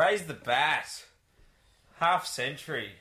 [0.00, 1.04] Raise the bat.
[1.98, 2.92] Half century.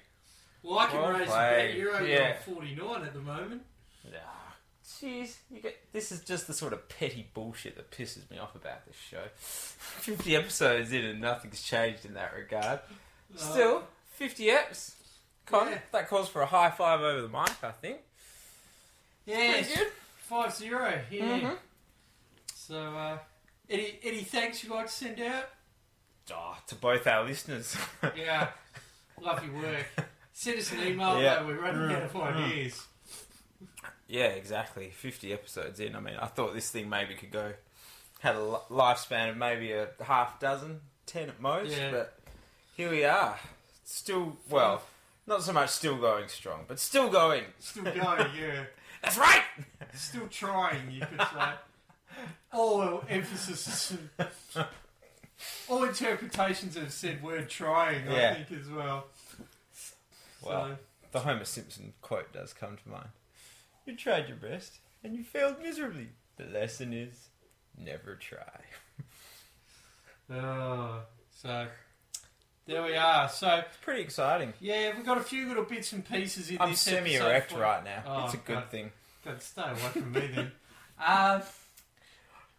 [0.64, 1.68] Well, I can Well raise the played.
[1.70, 1.76] bet.
[1.78, 2.36] You're only Yeah.
[2.48, 3.66] on 49 at the moment.
[4.14, 4.56] Ah,
[4.86, 8.54] Jeez, you get this is just the sort of petty bullshit that pisses me off
[8.56, 9.24] about this show.
[9.38, 12.82] Fifty episodes in and nothing's changed in that regard.
[13.36, 14.96] Still, fifty eps.
[15.46, 15.80] Con, Uh, Yeah.
[15.92, 18.02] that calls for a high five over the mic, I think.
[19.26, 19.92] Yeah, Pretty good.
[20.28, 21.06] 5 0.
[21.10, 21.24] Yeah.
[21.40, 21.58] Mhm.
[22.56, 23.20] So, uh,
[23.70, 25.50] any, any thanks you'd like to send out?
[26.34, 27.76] Oh, to both our listeners.
[28.16, 28.50] Yeah.
[29.22, 29.86] Love your work.
[30.34, 31.40] Send us an email, Yeah.
[31.40, 31.48] though.
[31.48, 32.86] We're running out of ideas.
[34.08, 34.90] yeah, exactly.
[34.92, 35.96] Fifty episodes in.
[35.96, 37.54] I mean, I thought this thing maybe could go
[38.20, 41.72] had a lifespan of maybe a half dozen, ten at most.
[41.72, 41.92] Yeah.
[41.92, 42.20] But
[42.76, 43.38] here we are,
[43.86, 44.82] still well,
[45.28, 47.44] not so much still going strong, but still going.
[47.60, 47.96] Still going,
[48.40, 48.64] yeah.
[49.04, 49.44] That's right.
[49.94, 51.52] Still trying, you could say.
[52.54, 53.98] All emphasis is.
[55.70, 59.06] All interpretations have said word trying, I think, as well.
[60.42, 60.78] Well, so,
[61.12, 63.10] the Homer Simpson quote does come to mind.
[63.86, 66.10] You tried your best, and you failed miserably.
[66.38, 67.30] The lesson is
[67.78, 68.62] never try.
[70.32, 71.02] oh,
[71.42, 71.68] so
[72.66, 73.28] there we are.
[73.30, 74.54] So, It's pretty exciting.
[74.60, 77.60] yeah, we've got a few little bits and pieces in I'm this semi erect for-
[77.60, 78.04] right now.
[78.06, 78.70] Oh, it's a good God.
[78.72, 78.92] thing.
[79.26, 80.52] God, stay away from me then.
[81.02, 81.40] Uh,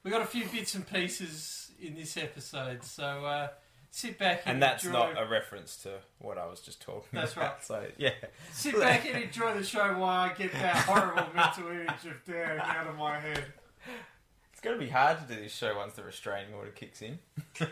[0.02, 3.48] we got a few bits and pieces in this episode, so uh,
[3.90, 5.12] sit back and, And that's enjoy.
[5.12, 7.52] not a reference to what I was just talking That's about.
[7.54, 7.62] right.
[7.64, 8.10] So, yeah.
[8.52, 12.60] Sit back and enjoy the show while I get that horrible mental image of Dan
[12.60, 13.44] out of my head.
[14.52, 17.18] It's going to be hard to do this show once the restraining order kicks in.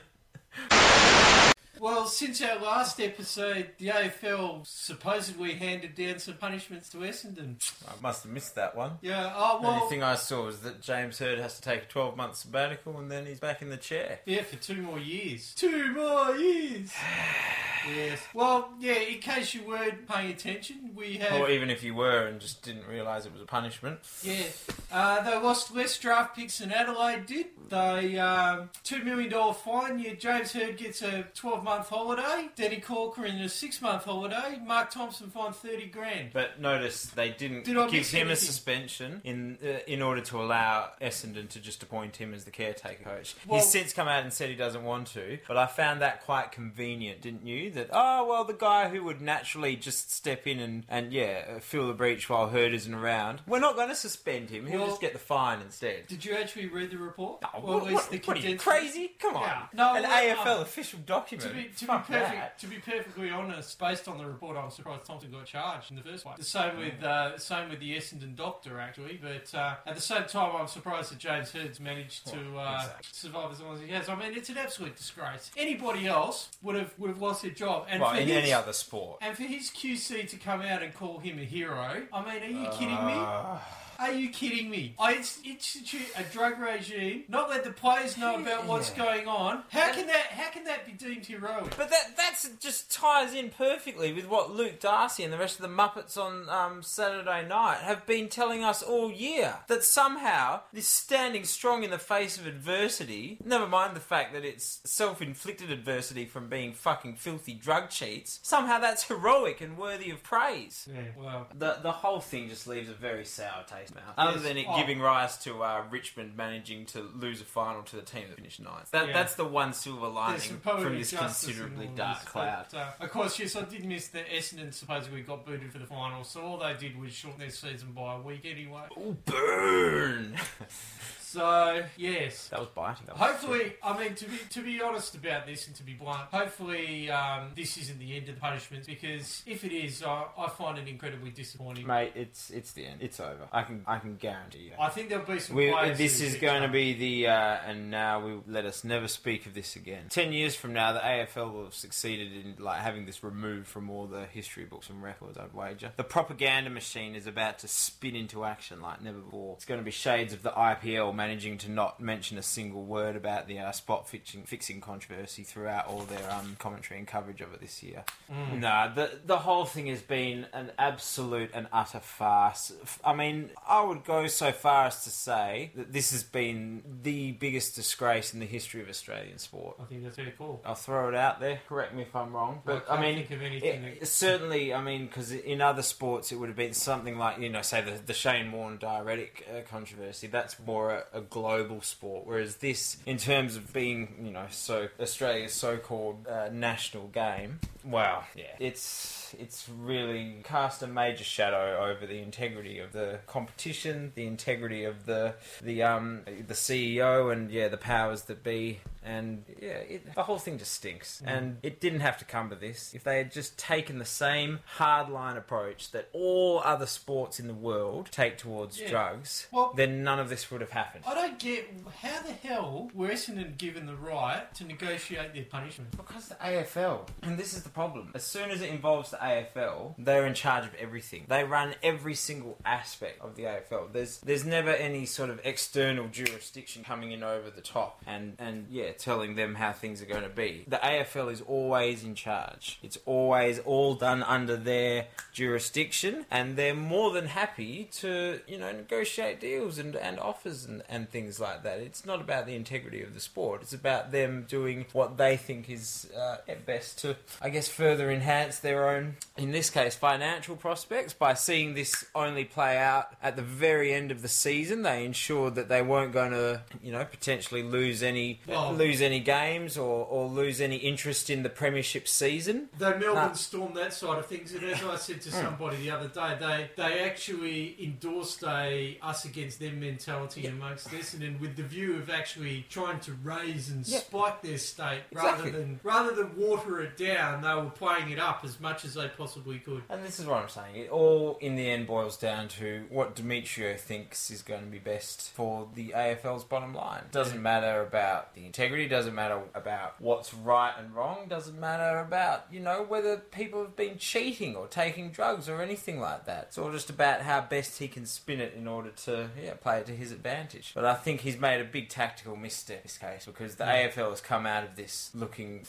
[1.80, 7.56] Well, since our last episode, the AFL supposedly handed down some punishments to Essendon.
[7.86, 8.92] I must have missed that one.
[9.00, 11.82] Yeah, oh The only well, thing I saw was that James Hird has to take
[11.84, 14.20] a 12 month sabbatical and then he's back in the chair.
[14.26, 15.54] yeah, for two more years.
[15.54, 16.92] Two more years.
[17.86, 18.20] yes.
[18.34, 18.94] Well, yeah.
[18.94, 22.62] In case you weren't paying attention, we have Or even if you were and just
[22.62, 23.98] didn't realise it was a punishment.
[24.22, 24.44] Yeah,
[24.92, 27.46] uh, they lost less draft picks than Adelaide did.
[27.68, 29.98] They um, two million dollar fine.
[29.98, 32.48] Yeah, James Hird gets a twelve month holiday.
[32.56, 34.58] Danny Corcoran a six month holiday.
[34.64, 36.30] Mark Thompson fined thirty grand.
[36.32, 38.46] But notice they didn't Did I give miss him a anything?
[38.46, 43.04] suspension in uh, in order to allow Essendon to just appoint him as the caretaker
[43.04, 43.34] coach.
[43.46, 46.24] Well- He's since come out and said he doesn't want to, but I found that
[46.24, 47.70] quite convenient, didn't you?
[47.78, 51.86] That oh well, the guy who would naturally just step in and and yeah fill
[51.86, 53.40] the breach while Hird isn't around.
[53.46, 54.66] We're not going to suspend him.
[54.66, 56.06] He'll Well- just get the fine instead.
[56.08, 57.42] Did you actually read the report?
[57.54, 59.08] Or what, at least what- the what are you condensed- crazy?
[59.18, 59.66] Come on, Yeah.
[59.72, 60.60] No, an well, AFL no.
[60.62, 61.48] official document.
[61.50, 62.58] To be, to, be Fuck perfect, that.
[62.58, 66.02] to be perfectly honest, based on the report, I'm surprised Thompson got charged in the
[66.02, 66.38] first place.
[66.38, 69.20] The same with uh, same with the Essendon doctor, actually.
[69.22, 72.74] But uh, at the same time, I'm surprised that James Hird's managed to Well, uh,
[72.76, 73.08] exactly.
[73.12, 74.08] survive as long as he has.
[74.08, 75.50] I mean, it's an absolute disgrace.
[75.56, 77.86] Anybody else would have would have lost their job.
[77.90, 79.18] And Well, for in his, any other sport.
[79.20, 82.62] and for his QC to come out and call him a hero, I mean, are
[82.64, 83.14] you kidding me?
[83.14, 83.58] Uh,
[83.98, 84.94] Are you kidding me?
[84.98, 89.04] I ins- institute a drug regime, not let the players know about what's Yeah.
[89.04, 89.64] going on.
[89.70, 90.26] How can that?
[90.26, 91.76] How can that be deemed heroic?
[91.76, 95.62] But that that's just ties in perfectly with what Luke Darcy and the rest of
[95.62, 99.56] the Muppets on um, Saturday night have been telling us all year.
[99.66, 104.44] That somehow this standing strong in the face of adversity, never mind the fact that
[104.44, 110.22] it's self-inflicted adversity from being fucking filthy drug cheats, somehow that's heroic and worthy of
[110.22, 110.86] praise.
[110.92, 114.14] Yeah, well, The the whole thing just leaves a very sour taste in my mouth.
[114.16, 114.42] Other Yes.
[114.42, 114.76] than it Oh.
[114.76, 118.60] giving rise to uh, Richmond managing to lose a final to the team that finished
[118.60, 118.90] ninth.
[118.90, 119.12] That, Yeah.
[119.14, 122.66] That's the one silver lining from this considerably in all dark this, cloud.
[122.70, 125.86] But, uh, of course, yes, I did miss that Essendon supposedly got booted for the
[125.86, 128.82] final, so all they did was shorten their season by a week anyway.
[128.98, 130.36] Ooh, burn!
[131.30, 132.48] So yes.
[132.48, 133.04] that was biting.
[133.06, 135.92] That was Hopefully, I mean to be to be honest about this and to be
[135.92, 140.24] blunt, hopefully um, this isn't the end of the punishments because if it is, I,
[140.38, 141.86] I find it incredibly disappointing.
[141.86, 143.02] Mate, it's it's the end.
[143.02, 143.46] It's over.
[143.52, 144.72] I can I can guarantee you.
[144.80, 145.54] I think there'll be some.
[145.54, 149.44] We, this is going to be the, uh, and now we let us never speak
[149.44, 150.04] of this again.
[150.08, 153.90] Ten years from now, the AFL will have succeeded in like having this removed from
[153.90, 155.36] all the history books and records.
[155.36, 159.54] I'd wager the propaganda machine is about to spin into action like never before.
[159.56, 163.16] It's going to be shades of the IPL managing to not mention a single word
[163.16, 167.52] about the uh, spot fixing, fixing controversy throughout all their um, commentary and coverage of
[167.52, 168.04] it this year.
[168.32, 168.60] Mm.
[168.60, 172.72] No, the the whole thing has been an absolute and utter farce.
[173.04, 177.32] I mean, I would go so far as to say that this has been the
[177.32, 179.76] biggest disgrace in the history of Australian sport.
[179.80, 180.62] I think that's very cool.
[180.64, 181.60] I'll throw it out there.
[181.68, 184.72] Correct me if I'm wrong, but I I, mean, think of anything it- that- certainly,
[184.72, 187.80] I mean, because in other sports it would have been something like you know, say
[187.82, 190.26] the the Shane Warne diuretic uh, controversy.
[190.28, 195.52] That's more a, global sport, whereas this, in terms of being, you know, so Australia's
[195.52, 202.18] so-called uh, national game, wow, yeah, it's it's really cast a major shadow over the
[202.18, 207.76] integrity of the competition, the integrity of the the um the CEO, and yeah, the
[207.76, 208.80] powers that be.
[209.08, 211.22] And yeah, it, the whole thing just stinks.
[211.24, 211.36] Mm.
[211.36, 212.92] And it didn't have to come to this.
[212.94, 217.54] If they had just taken the same hardline approach that all other sports in the
[217.54, 218.90] world take towards Yeah.
[218.90, 221.04] drugs, Well- then none of this would have happened.
[221.06, 221.70] I don't get
[222.02, 225.96] how the hell were Essendon given the right to negotiate their punishment.
[225.96, 228.12] Because the AFL, and this is the problem.
[228.14, 231.24] As soon as it involves the AFL, they're in charge of everything.
[231.28, 233.88] They run every single aspect of the AFL.
[233.92, 238.66] There's there's never any sort of external jurisdiction coming in over the top and and
[238.70, 240.64] yeah, telling them how things are going to be.
[240.68, 242.78] The AFL is always in charge.
[242.82, 248.72] It's always all done under their jurisdiction, and they're more than happy to you know
[248.72, 251.78] negotiate deals and, and offers and, and things like that.
[251.80, 253.62] It's not about the integrity of the sport.
[253.62, 258.10] It's about them doing what they think is uh, at best to, I guess, further
[258.10, 263.36] enhance their own, in this case, financial prospects by seeing this only play out at
[263.36, 264.82] the very end of the season.
[264.82, 269.20] They ensured that they weren't going to, you know, potentially lose any Well- lose any
[269.20, 272.68] games or, or lose any interest in the premiership season.
[272.78, 273.32] Though Melbourne Nah.
[273.32, 275.36] stormed that side of things, and as I said to hmm.
[275.36, 281.08] somebody the other day, they they actually endorsed a us against them mentality amongst this,
[281.14, 283.98] Essendon with the view of actually trying to raise and Yeah.
[284.00, 285.50] spike their state Exactly.
[285.50, 287.42] rather than rather than water it down.
[287.42, 289.82] They were playing it up as much as they possibly could.
[289.88, 290.76] And this is what I'm saying.
[290.76, 294.78] It all, in the end, boils down to what Demetriou thinks is going to be
[294.78, 297.02] best for the AFL's bottom line.
[297.06, 298.67] It Doesn't matter about the integrity.
[298.68, 301.26] It really doesn't matter about what's right and wrong.
[301.28, 306.00] Doesn't matter about you know whether people have been cheating or taking drugs or anything
[306.00, 306.44] like that.
[306.48, 309.78] It's all just about how best he can spin it in order to yeah play
[309.78, 310.72] it to his advantage.
[310.74, 313.88] But I think he's made a big tactical misstep in this case because the Yeah.
[313.88, 315.64] AFL has come out of this looking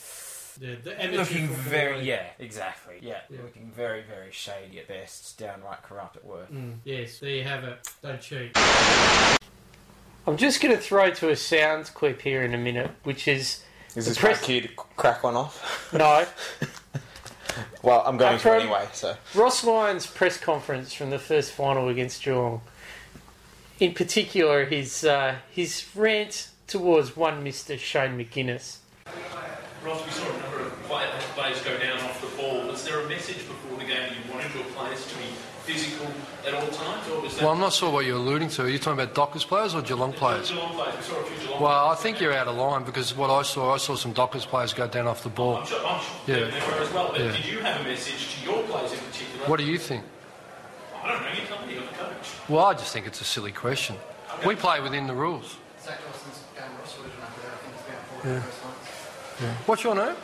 [0.58, 0.76] the
[1.12, 3.38] looking very yeah exactly yeah, Yeah.
[3.42, 7.64] looking very very shady at best downright corrupt at worst Mm, yes, there you have
[7.64, 7.88] it.
[8.02, 8.52] Don't cheat.
[10.26, 13.62] I'm just going to throw to a sound clip here in a minute, which is
[13.96, 15.92] Is this press- my cue to crack one off?
[15.92, 16.26] no
[17.82, 19.16] Well, I'm going to After- anyway, so.
[19.34, 22.60] Ross Lyon's press conference from the first final against Geelong.
[23.80, 28.76] In particular, his uh, his rant towards one Mister Shane McGuinness.
[29.84, 32.66] Ross, we saw a number of play- players go down off the ball.
[32.66, 35.24] Was there a message before the game that you wanted your players to be
[35.72, 36.06] physical
[36.46, 38.62] at all times, or was that Well, I'm not sure what you're alluding to.
[38.64, 40.50] Are you talking about Dockers players or Geelong players?
[40.50, 40.94] Geelong players?
[40.96, 43.42] We saw a few Geelong Well, I think you're out of line because what I
[43.42, 45.58] saw, I saw some Dockers players go down off the ball.
[45.58, 46.50] I'm sure, I'm sure Yeah.
[46.50, 47.08] they as well.
[47.12, 47.32] But Yeah.
[47.32, 49.46] did you have a message to your players in particular?
[49.46, 50.04] What do you think?
[51.04, 51.28] I don't know.
[51.28, 51.74] You tell me.
[51.74, 52.28] You're the coach.
[52.48, 53.96] Well, I just think it's a silly question.
[54.44, 55.56] We play within the rules.
[55.84, 57.52] Zach Dawson's game Ross would have done there.
[57.52, 58.40] I think it's about four Yeah.
[58.42, 59.66] first months.
[59.66, 60.16] What's your name?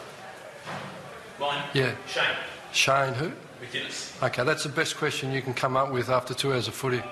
[1.38, 1.62] Mine.
[1.74, 1.90] Yeah.
[2.06, 2.24] Shane
[2.72, 3.32] Shane who?
[3.62, 4.22] McGuinness.
[4.22, 7.02] Okay, that's the best question you can come up with after two hours of footy.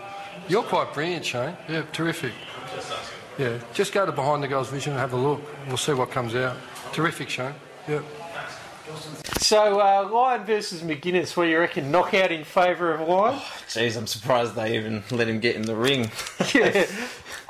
[0.49, 1.57] You're quite brilliant, Shane.
[1.69, 2.33] Yeah, terrific.
[3.39, 5.41] Yeah, just go to Behind the Goals Vision and have a look.
[5.69, 6.57] We'll see what comes out.
[6.93, 7.55] Terrific, Shane.
[7.89, 8.01] Yeah.
[9.39, 11.37] So uh, Lyon versus McGuinness.
[11.37, 11.91] What do you reckon?
[11.91, 13.39] Knockout in favour of Lyon?
[13.69, 16.11] Jeez, I'm surprised they even let him get in the ring.
[16.55, 16.87] yeah.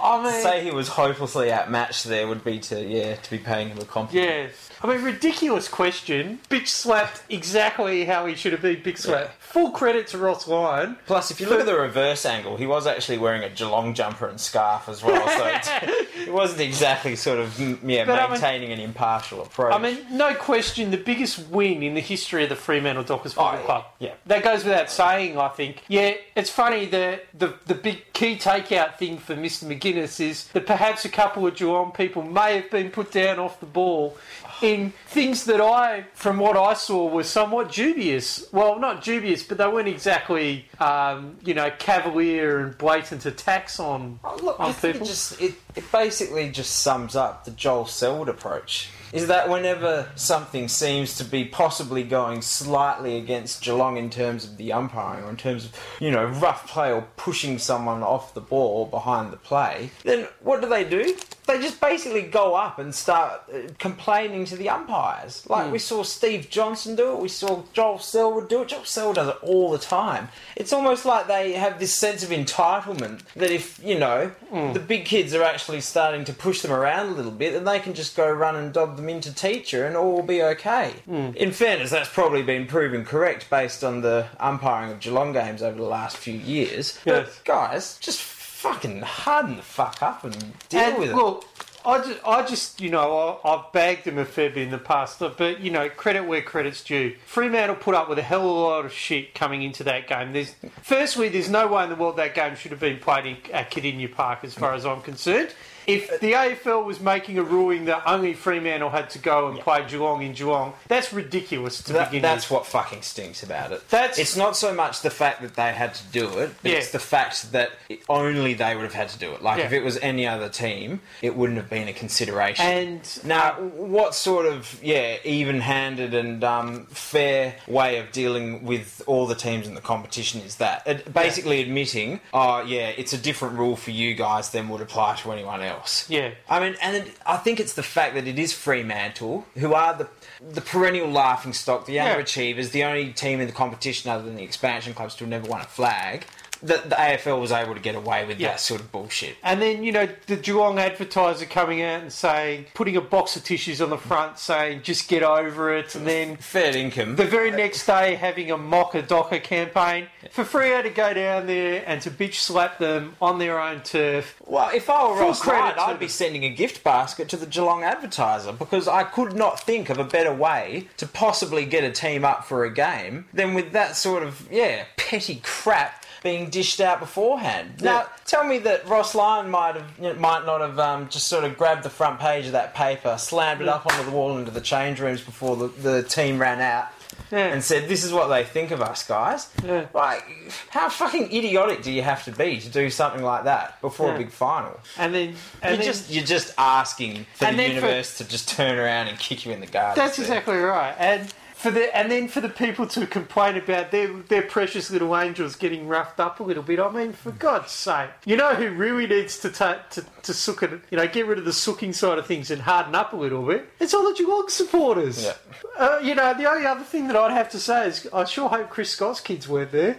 [0.03, 3.39] I to mean, say he was hopelessly outmatched there would be to yeah to be
[3.39, 4.29] paying him a compliment.
[4.29, 4.47] yeah.
[4.83, 6.41] I mean, ridiculous question.
[6.51, 9.29] Bitch slapped exactly how he should have been bitch slapped.
[9.31, 9.35] Yeah.
[9.39, 10.99] Full credit to Ross Lyon.
[11.07, 14.27] Plus, if you look at the reverse angle, he was actually wearing a Geelong jumper
[14.29, 18.23] and scarf as well, so it, it wasn't exactly sort of mm, yeah But I
[18.25, 19.73] mean- maintaining an impartial approach.
[19.73, 23.59] I mean, no question, the biggest win in the history of the Fremantle Dockers Football
[23.63, 23.65] Oh.
[23.65, 23.85] Club.
[24.01, 24.15] Yeah.
[24.27, 25.83] That goes without saying, I think.
[25.89, 29.65] Yeah, it's funny that the, the big key takeout thing for Mr.
[29.85, 33.61] McGuinness is that perhaps a couple of Geelong people may have been put down off
[33.61, 34.17] the ball
[34.63, 38.47] in things that I, from what I saw, were somewhat dubious.
[38.53, 44.21] Well, not dubious, but they weren't exactly, um, you know, cavalier and blatant attacks on,
[44.25, 45.07] Oh, look, on I think people.
[45.07, 48.89] it just it, it basically just sums up the Joel Selwood approach.
[49.15, 54.57] Is that whenever something seems to be possibly going slightly against Geelong in terms of
[54.57, 58.41] the umpiring or in terms of you know rough play or pushing someone off the
[58.41, 61.17] ball behind the play, then what do they do?
[61.47, 65.49] They just basically go up and start uh, complaining to the umpires.
[65.49, 65.83] Like we hmm.
[65.83, 68.69] saw Steve Johnson do it, we saw Joel Selwood do it.
[68.69, 70.29] Joel Selwood does it all the time.
[70.57, 74.73] It's almost like they have this sense of entitlement that if you know hmm.
[74.73, 77.79] the big kids are actually starting to push them around a little bit, then they
[77.79, 80.93] can just go run and dob them into teacher and all will be okay.
[81.07, 81.31] Hmm.
[81.37, 85.77] In fairness, that's probably been proven correct based on the umpiring of Geelong games over
[85.77, 86.99] the last few years.
[87.05, 87.05] Yes.
[87.05, 88.21] But guys, just
[88.65, 90.35] fucking harden the fuck up and
[90.71, 91.15] deal and with it.
[91.15, 91.45] Well,
[91.85, 94.79] I just, I just, you know, I, I've bagged him a fair bit in the
[94.79, 97.15] past, but you know, credit where credit's due.
[97.27, 100.33] Fremantle put up with a hell of a lot of shit coming into that game.
[100.33, 103.37] There's, firstly, there's no way in the world that game should have been played in,
[103.53, 105.55] at Kardinia Park, as far as I'm concerned.
[105.87, 109.85] If the AFL was making a ruling that only Fremantle had to go and play
[109.87, 112.57] Geelong in Geelong, that's ridiculous to That- begin that's with.
[112.59, 113.89] what fucking stinks about it.
[113.91, 116.79] That's- it's not so much the fact that they had to do it, but Yeah.
[116.79, 117.71] it's the fact that
[118.09, 119.43] only they would have had to do it.
[119.43, 122.65] Like if it was any other team, it wouldn't have been a consideration.
[122.65, 129.27] And now, what sort of yeah, even-handed and um, fair way of dealing with all
[129.27, 130.83] the teams in the competition is that?
[130.87, 135.17] It, basically admitting, oh yeah, it's a different rule for you guys than would apply
[135.17, 135.74] to anyone else.
[136.09, 136.33] Yeah.
[136.49, 139.95] I mean, and it, I think it's the fact that it is Fremantle, who are
[139.97, 140.09] the
[140.53, 142.15] the perennial laughing stock, the Yeah.
[142.17, 145.47] underachievers, the only team in the competition other than the expansion clubs to have never
[145.49, 146.27] won a flag.
[146.65, 148.49] That the AFL was able to get away with Yeah.
[148.53, 149.37] that sort of bullshit.
[149.43, 153.45] And then, you know, the Geelong advertiser coming out and saying, putting a box of
[153.45, 155.95] tissues on the front saying, just get over it.
[155.95, 157.17] And then Fair income.
[157.17, 161.47] the very next day having a mock a docker campaign for Freo to go down
[161.47, 164.35] there and to bitch slap them on their own turf.
[164.47, 167.83] Well, if I were Ross credit I'd be sending a gift basket to the Geelong
[167.83, 172.25] Advertiser because I could not think of a better way to possibly get a team
[172.25, 176.99] up for a game than with that sort of yeah petty crap being dished out
[176.99, 177.81] beforehand.
[177.83, 181.29] Now, tell me that Ross Lyon might have you know, might not have um, just
[181.29, 184.37] sort of grabbed the front page of that paper, slammed it up onto the wall
[184.39, 186.89] into the change rooms before the, the team ran out.
[187.31, 187.47] Yeah.
[187.47, 189.87] And said, "This is what they think of us, guys." Yeah.
[189.95, 190.25] Like,
[190.69, 194.15] how fucking idiotic do you have to be to do something like that before Yeah.
[194.15, 194.79] a big final?
[194.99, 195.29] And then,
[195.63, 198.79] and You're then just you're just asking for the then for- universe to just turn
[198.79, 199.95] around and kick you in the gut.
[199.97, 200.95] That's exactly right.
[200.99, 201.33] And
[201.65, 205.57] for the and then for the people to complain about their their precious little angels
[205.57, 206.79] getting roughed up a little bit.
[206.79, 210.63] I mean, for God's sake, you know who really needs to ta- to to sook
[210.63, 213.17] it, you know, get rid of the sooking side of things and harden up a
[213.17, 213.67] little bit.
[213.81, 215.25] It's all the Geelong supporters.
[215.25, 215.37] Yeah.
[215.79, 218.51] Uh, you know, the only other thing that I'd have to say is I sure
[218.51, 219.97] hope Chris Scott's kids weren't there.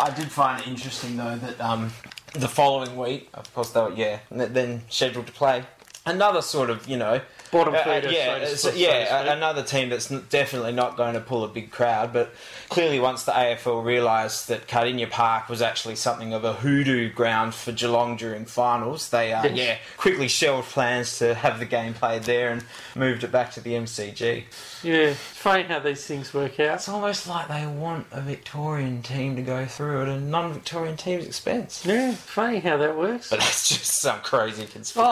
[0.00, 1.92] I did find it interesting though that um,
[2.32, 5.62] the following week, of course, they were yeah, th- then scheduled to play
[6.04, 7.20] another sort of you know.
[7.50, 10.96] Bottom uh, uh, feeder, yeah, so so- so yeah, a- another team that's definitely not
[10.96, 12.12] going to pull a big crowd.
[12.12, 12.32] But
[12.68, 17.54] clearly, once the AFL realised that Kardinia Park was actually something of a hoodoo ground
[17.54, 22.24] for Geelong during finals, they uh, yeah quickly shelved plans to have the game played
[22.24, 22.64] there and
[22.94, 24.44] moved it back to the MCG.
[24.82, 26.74] Yeah, funny how these things work out.
[26.76, 31.26] It's almost like they want a Victorian team to go through at a non-Victorian team's
[31.26, 31.84] expense.
[31.86, 33.30] Yeah, funny how that works.
[33.30, 35.08] But that's just some crazy conspiracy.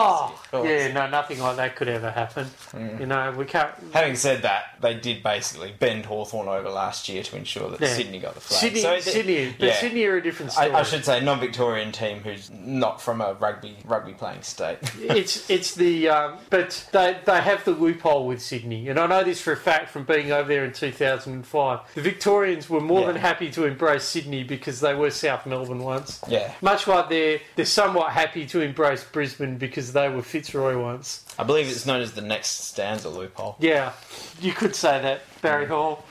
[0.53, 2.47] Oh, yeah, no, nothing like that could ever happen.
[2.99, 3.71] You know, we can't.
[3.93, 7.87] Having said that, they did basically bend Hawthorn over last year to ensure that Yeah.
[7.87, 8.59] Sydney got the flag.
[8.59, 9.73] Sydney, So it- Sydney, but yeah.
[9.79, 10.71] Sydney are a different story.
[10.71, 14.77] I, I should say non-Victorian team who's not from a rugby rugby playing state.
[14.99, 19.23] it's it's the um, but they they have the loophole with Sydney, and I know
[19.23, 21.79] this for a fact from being over there in 2005.
[21.95, 23.07] The Victorians were more Yeah.
[23.07, 26.19] than happy to embrace Sydney because they were South Melbourne once.
[26.27, 31.23] yeah, Much like they're they're somewhat happy to embrace Brisbane because they were Fitzroy once.
[31.39, 33.55] I believe it's known as the next stanza loophole.
[33.59, 33.93] Yeah,
[34.41, 36.03] you could say that, Barry Hall.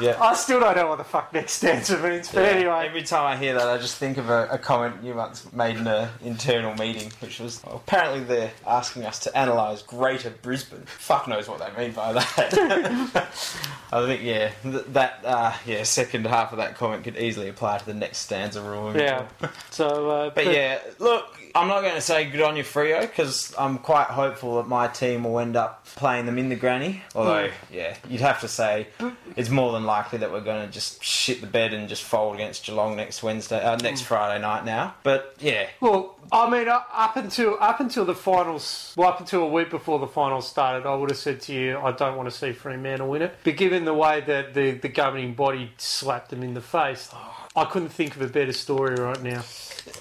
[0.00, 0.16] Yeah.
[0.20, 2.48] I still don't know what the fuck next answer means, but Yeah.
[2.48, 2.86] anyway.
[2.88, 5.76] Every time I hear that, I just think of a, a comment you once made
[5.76, 10.82] in an internal meeting, which was well, apparently they're asking us to analyse Greater Brisbane.
[10.86, 13.28] Fuck knows what they mean by that.
[13.92, 17.78] I think yeah, th- that uh, yeah second half of that comment could easily apply
[17.78, 18.96] to the next stanza rule.
[18.96, 19.26] Yeah.
[19.70, 23.54] So, uh, But yeah, look, I'm not going to say good on you, Freo, because
[23.56, 27.02] I'm quite hopeful that my team will end up playing them in the granny.
[27.14, 28.88] Although, yeah, you'd have to say
[29.36, 32.34] it's more than likely that we're going to just shit the bed and just fold
[32.34, 34.94] against Geelong next Wednesday, uh, next Friday night now.
[35.04, 39.42] But yeah, Well, I mean, uh, up until up until the finals, well, up until
[39.42, 42.28] a week before the finals started, I would have said to you, I don't want
[42.28, 43.36] to see Fremantle win it.
[43.44, 47.10] But given the way that the, the governing body slapped them in the face,
[47.54, 49.42] I couldn't think of a better story right now.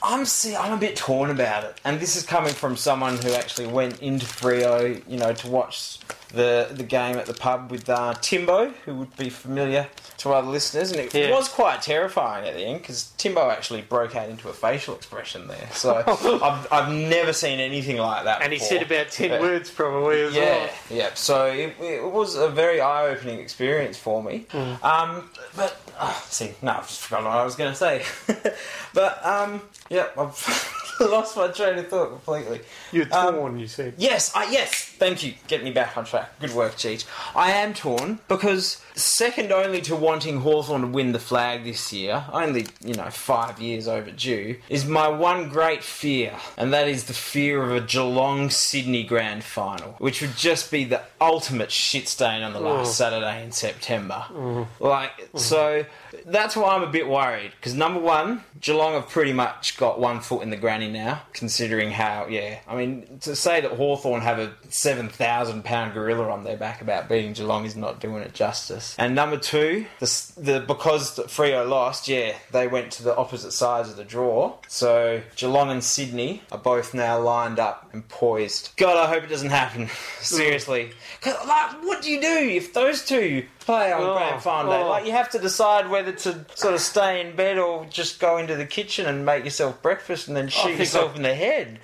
[0.02, 3.34] I'm see, I'm a bit torn about it, and this is coming from someone who
[3.34, 6.00] actually went into Freo, you know, to watch
[6.34, 9.88] the the game at the pub with uh, Timbo, who would be familiar
[10.18, 11.32] to other listeners, and it Yeah.
[11.32, 15.48] was quite terrifying at the end because Timbo actually broke out into a facial expression
[15.48, 15.68] there.
[15.74, 15.96] So
[16.44, 18.42] I've, I've never seen anything like that.
[18.42, 19.40] And he said about 10 Yeah.
[19.42, 20.70] words probably as Yeah, well.
[20.90, 21.10] yeah.
[21.14, 24.46] So it, it was a very eye-opening experience for me.
[24.52, 24.74] Hmm.
[24.86, 28.04] Um, but uh, see, no, I've just forgotten what I was going to say.
[28.94, 30.36] but um, yeah, I've
[31.00, 32.62] lost my train of thought completely.
[32.92, 33.94] You're Um, torn, you said.
[33.98, 34.74] Yes, I, yes.
[34.98, 35.34] Thank you.
[35.48, 36.40] Get me back on track.
[36.40, 37.06] Good work, Cheech.
[37.36, 42.26] I am torn because second only to wanting Hawthorn to win the flag this year,
[42.32, 47.14] only, you know, five years overdue, is my one great fear, and that is the
[47.14, 52.44] fear of a Geelong Sydney grand final, which would just be the ultimate shit stain
[52.44, 52.92] on the last Oh.
[52.92, 54.26] Saturday in September.
[54.32, 54.68] Mm.
[54.80, 55.40] Like, mm.
[55.40, 55.86] so
[56.26, 60.22] that's why I'm a bit worried because number one, Geelong have pretty much got one
[60.22, 64.40] foot in the granny now, considering how, yeah, I mean, to say that Hawthorn have
[64.40, 68.83] a 7,000 pound gorilla on their back about beating Geelong is not doing it justice.
[68.98, 73.90] And number two, the, the because Freo lost, yeah, they went to the opposite sides
[73.90, 74.56] of the draw.
[74.68, 78.72] So Geelong and Sydney are both now lined up and poised.
[78.78, 79.90] God, I hope it doesn't happen.
[80.20, 80.92] Seriously.
[81.26, 84.82] like, what do you do if those two play on Oh, grand final day?
[84.82, 84.90] oh.
[84.90, 88.38] Like, you have to decide whether to sort of stay in bed or just go
[88.38, 91.80] into the kitchen and make yourself breakfast and then shoot yourself I- in the head.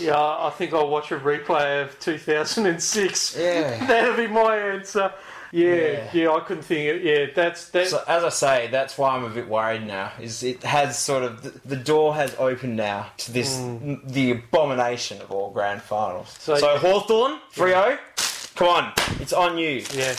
[0.00, 3.36] Yeah, I think I'll watch a replay of 2006.
[3.36, 3.84] Yeah.
[3.86, 5.12] That'll be my answer.
[5.52, 6.10] Yeah, Yeah.
[6.12, 7.88] yeah, I couldn't think of Yeah, that's that.
[7.88, 10.12] So as I say, that's why I'm a bit worried now.
[10.20, 13.82] Is it has sort of the, the door has opened now to this mm.
[13.82, 16.34] n- the abomination of all grand finals.
[16.38, 19.84] So- So, Hawthorn, Freo, oh, come on, it's on you.
[19.94, 20.14] yeah.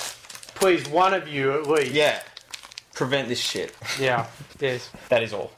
[0.55, 1.91] Please, one of you at least.
[1.93, 2.21] Yeah,
[2.93, 3.73] prevent this shit.
[3.99, 4.25] Yeah,
[4.59, 4.89] yes.
[5.09, 5.51] That is all.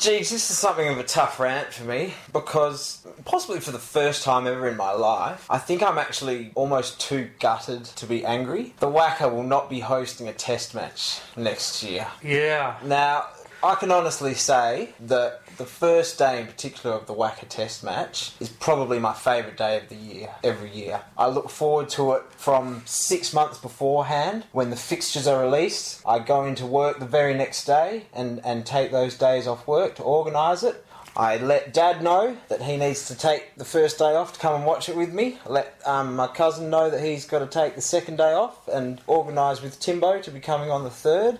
[0.00, 4.22] Geez, this is something of a tough rant for me because possibly for the first
[4.22, 8.72] time ever in my life, I think I'm actually almost too gutted to be angry.
[8.78, 12.06] The WACA will not be hosting a test match next year.
[12.24, 12.78] Yeah.
[12.82, 13.26] Now,
[13.62, 18.32] I can honestly say that the first day in particular of the WACA Test match
[18.40, 21.02] is probably my favourite day of the year, every year.
[21.18, 26.00] I look forward to it from six months beforehand when the fixtures are released.
[26.06, 29.96] I go into work the very next day and, and take those days off work
[29.96, 30.82] to organise it.
[31.14, 34.54] I let Dad know that he needs to take the first day off to come
[34.54, 35.38] and watch it with me.
[35.44, 38.66] I let um, my cousin know that he's got to take the second day off
[38.66, 41.38] and organise with Timbo to be coming on the third.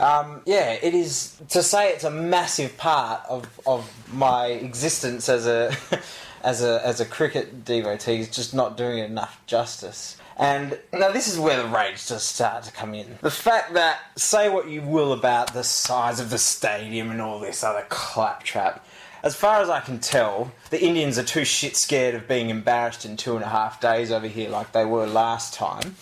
[0.00, 5.46] Um, yeah, it is to say it's a massive part of, of my existence as
[5.46, 5.76] a
[6.42, 10.16] as a as a cricket devotee is just not doing it enough justice.
[10.38, 13.18] And now this is where the rage just start to come in.
[13.20, 17.38] The fact that say what you will about the size of the stadium and all
[17.38, 18.86] this other claptrap.
[19.22, 23.04] As far as I can tell, the Indians are too shit scared of being embarrassed
[23.04, 25.94] in two and a half days over here like they were last time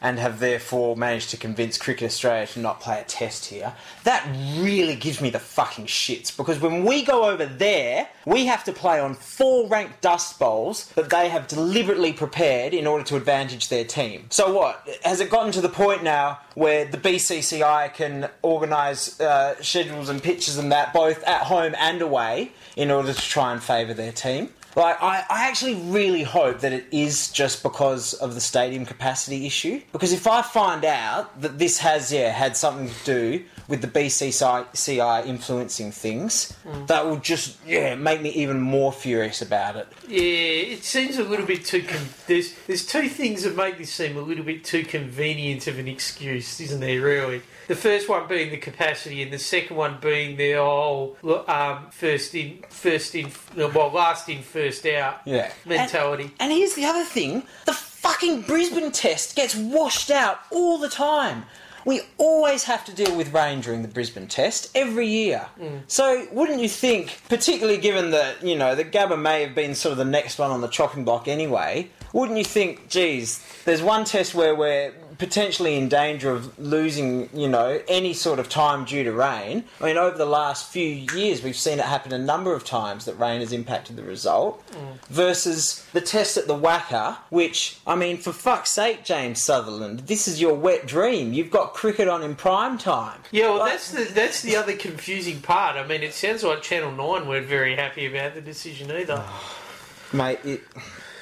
[0.00, 3.74] and have therefore managed to convince Cricket Australia to not play a test here.
[4.04, 4.26] That
[4.58, 8.72] really gives me the fucking shits because when we go over there, we have to
[8.72, 13.68] play on four ranked dust bowls that they have deliberately prepared in order to advantage
[13.68, 14.26] their team.
[14.30, 14.88] So what?
[15.02, 20.22] Has it gotten to the point now where the BCCI can organise uh, schedules and
[20.22, 24.12] pitches and that both at home and away in order to try and favour their
[24.12, 24.50] team?
[24.78, 29.44] Like, I, I actually really hope that it is just because of the stadium capacity
[29.44, 29.82] issue.
[29.90, 33.86] Because if I find out that this has, yeah, had something to do with the
[33.88, 39.86] BCCI influencing things, that will just, yeah, make me even more furious about it.
[40.08, 41.82] Yeah, it seems a little bit too.
[41.82, 45.78] Con- there's there's two things that make this seem a little bit too convenient of
[45.78, 47.00] an excuse, isn't there?
[47.00, 51.88] Really, the first one being the capacity, and the second one being the whole um,
[51.90, 55.52] first in, first in, well, last in, first out Yeah.
[55.66, 56.30] mentality.
[56.40, 61.44] And here's the other thing the fucking Brisbane test gets washed out all the time.
[61.84, 65.46] We always have to deal with rain during the Brisbane test every year.
[65.60, 65.80] Mm.
[65.86, 69.92] So, wouldn't you think, particularly given that, you know, that Gabba may have been sort
[69.92, 74.04] of the next one on the chopping block anyway, wouldn't you think, geez, there's one
[74.04, 79.04] test where we're potentially in danger of losing, you know, any sort of time due
[79.04, 79.64] to rain?
[79.80, 83.04] I mean, over the last few years, we've seen it happen a number of times
[83.04, 85.00] that rain has impacted the result mm.
[85.08, 90.28] versus the test at the WACA, which, I mean, for fuck's sake, James Sutherland, this
[90.28, 91.32] is your wet dream.
[91.32, 93.20] You've got cricket on in prime time.
[93.32, 95.76] Yeah, well, Like- that's the that's the other confusing part.
[95.76, 99.24] I mean, it sounds like Channel Nine weren't very happy about the decision either.
[100.12, 100.62] Mate, it,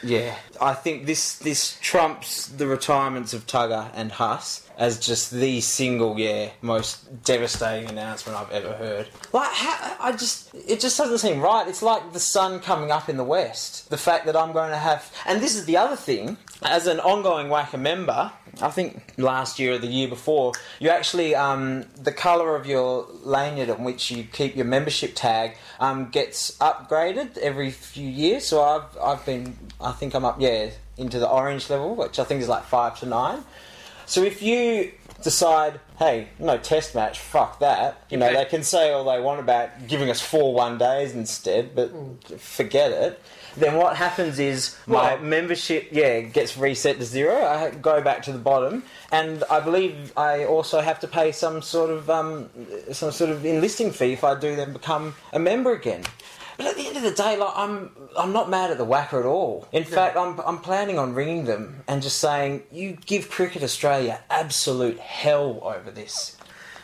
[0.06, 5.60] yeah, I think this this trumps the retirements of Tugger and Huss as just the
[5.60, 9.08] single, yeah, most devastating announcement I've ever heard.
[9.32, 11.66] Like, how, I just, it just doesn't seem right.
[11.66, 13.88] It's like the sun coming up in the west.
[13.88, 17.00] The fact that I'm going to have, and this is the other thing, as an
[17.00, 22.12] ongoing WACA member, I think last year or the year before, you actually um, the
[22.12, 27.70] colour of your lanyard on which you keep your membership tag um, gets upgraded every
[27.70, 28.46] few years.
[28.46, 32.24] So I've I've been I think I'm up yeah into the orange level, which I
[32.24, 33.44] think is like five to nine.
[34.06, 34.92] So if you
[35.22, 38.04] decide, hey, no test match, fuck that.
[38.08, 38.36] You know, Okay.
[38.36, 41.90] they can say all they want about giving us four one days instead, but
[42.40, 43.20] forget it.
[43.56, 47.44] Then what happens is my membership, yeah, gets reset to zero.
[47.44, 51.62] I go back to the bottom, and I believe I also have to pay some
[51.62, 52.50] sort of um,
[52.92, 56.02] some sort of enlisting fee if I do then become a member again.
[56.56, 59.20] But at the end of the day, like I'm, I'm not mad at the WACA
[59.20, 59.68] at all.
[59.72, 64.20] In fact, I'm, I'm planning on ringing them and just saying, you give Cricket Australia
[64.30, 66.36] absolute hell over this.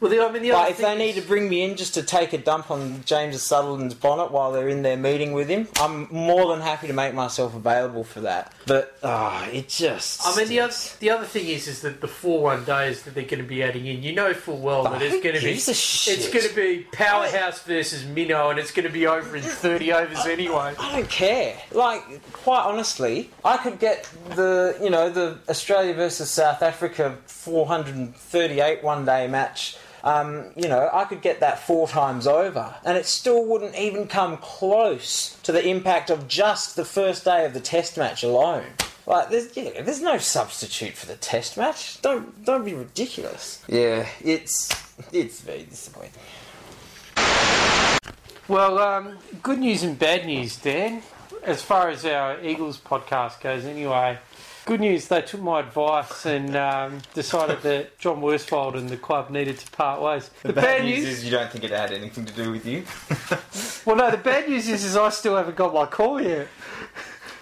[0.03, 2.03] Well, the, I mean, the Like, if they need to bring me in just to
[2.03, 6.09] take a dump on James Sutherland's bonnet while they're in their meeting with him, I'm
[6.11, 8.53] more than happy to make myself available for that.
[8.67, 10.27] But ah, it just.
[10.27, 13.15] I mean, the other, the other thing is, is that the four one days that
[13.15, 15.41] they're going to be adding in, you know full well that Oh, it's going to
[15.41, 16.19] be gives a shit?
[16.19, 19.93] it's going to be powerhouse versus minnow, and it's going to be over in thirty
[19.93, 20.75] overs anyway.
[20.81, 21.57] I don't care.
[21.71, 28.83] Like, quite honestly, I could get the, you know, the Australia versus South Africa 438
[28.83, 29.77] one day match.
[30.05, 34.09] Um, you know, I could get that four times over, and it still wouldn't even
[34.09, 38.65] come close to the impact of just the first day of the Test match alone.
[39.07, 42.03] Like, there's, yeah, there's no substitute for the Test match.
[42.03, 43.63] Don't, don't be ridiculous.
[43.69, 44.71] Yeah, it's,
[45.13, 46.13] it's very disappointing.
[48.49, 51.03] Well, um, good news and bad news, Dan.
[51.45, 54.19] As far as our Eagles podcast goes, anyway.
[54.65, 59.29] Good news, they took my advice and um, decided that John Worsfold and the club
[59.29, 60.31] needed to part ways.
[60.43, 62.85] The, bad, news, is you don't think it had anything to do with you.
[63.85, 66.47] well, no, the bad news is, is I still haven't got my call yet.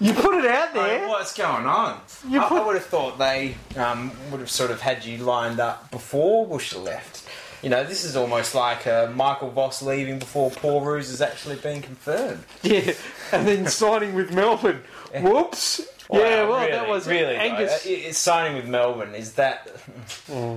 [0.00, 1.06] You put it out there.
[1.08, 2.00] what's going on?
[2.26, 5.18] You I, put- I would have thought they um, would have sort of had you
[5.18, 7.28] lined up before Bush left.
[7.62, 11.56] You know, this is almost like uh, Michael Voss leaving before Paul Roos has actually
[11.56, 12.44] been confirmed.
[12.62, 12.94] Yeah,
[13.30, 14.82] and then signing with Melbourne.
[15.20, 15.82] Whoops.
[16.12, 17.86] Yeah, well, that was really Angus.
[17.86, 19.14] it- it's signing with Melbourne.
[19.14, 19.68] Is that?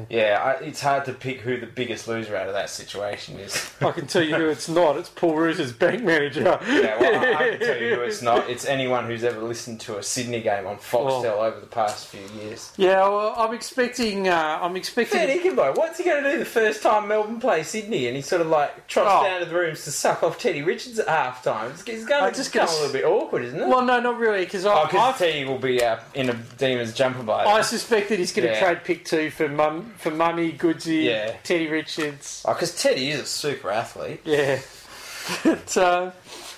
[0.09, 3.71] Yeah, I, it's hard to pick who the biggest loser out of that situation is.
[3.81, 4.97] I can tell you who it's not.
[4.97, 6.43] It's Paul Roos's bank manager.
[6.67, 8.49] Yeah, well, I, I can tell you who it's not.
[8.49, 12.21] It's anyone who's ever listened to a Sydney game on Foxtel over the past few
[12.41, 12.71] years.
[12.77, 14.27] Yeah, well, I'm expecting.
[14.27, 15.19] Uh, I'm expecting.
[15.19, 15.75] Fair dinkum.
[15.77, 18.47] What's he going to do the first time Melbourne play Sydney and he sort of
[18.47, 19.23] like trots Oh.
[19.23, 21.71] down to the rooms to suck off Teddy Richards at half time?
[21.71, 23.67] It's, it's going to just just become guess- a little bit awkward, isn't it?
[23.67, 27.23] Well, no, not really, because I, oh, because Will be uh, in a Demons jumper
[27.23, 28.59] by I suspect that he's going to Yeah.
[28.59, 31.35] trade pick two for mum, for Mummy, Goodsy, Yeah.
[31.43, 32.43] Teddy Richards.
[32.47, 34.21] Oh, because Teddy is a super athlete.
[34.25, 34.59] Yeah,
[35.43, 36.11] but uh,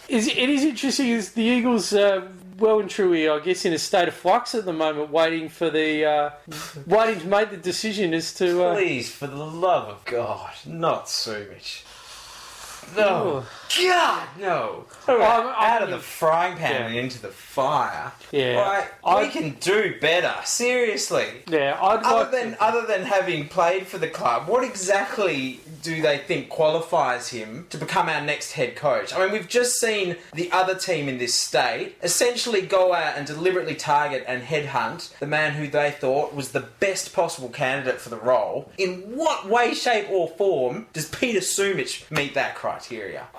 [0.08, 1.10] is it is interesting.
[1.10, 4.66] Is the Eagles uh, well and truly, I guess, in a state of flux at
[4.66, 6.30] the moment, waiting for the uh,
[6.88, 8.64] waiting to make the decision as to.
[8.64, 11.84] Uh, Please, for the love of God, not Sumich.
[12.96, 13.44] No.
[13.78, 14.86] God, no.
[15.08, 18.12] I'm- out of the frying pan and into the fire.
[18.32, 18.60] Yeah.
[18.62, 18.88] Right?
[19.04, 20.34] I- we can do better.
[20.46, 21.28] Seriously.
[21.48, 25.60] yeah, I'd Other like than to, other than having played for the club, what exactly
[25.82, 29.14] do they think qualifies him to become our next head coach?
[29.14, 33.28] I mean, we've just seen the other team in this state essentially go out and
[33.28, 38.10] deliberately target and headhunt the man who they thought was the best possible candidate for
[38.10, 38.72] the role.
[38.78, 42.75] In what way, shape, or form does Peter Sumich meet that criteria?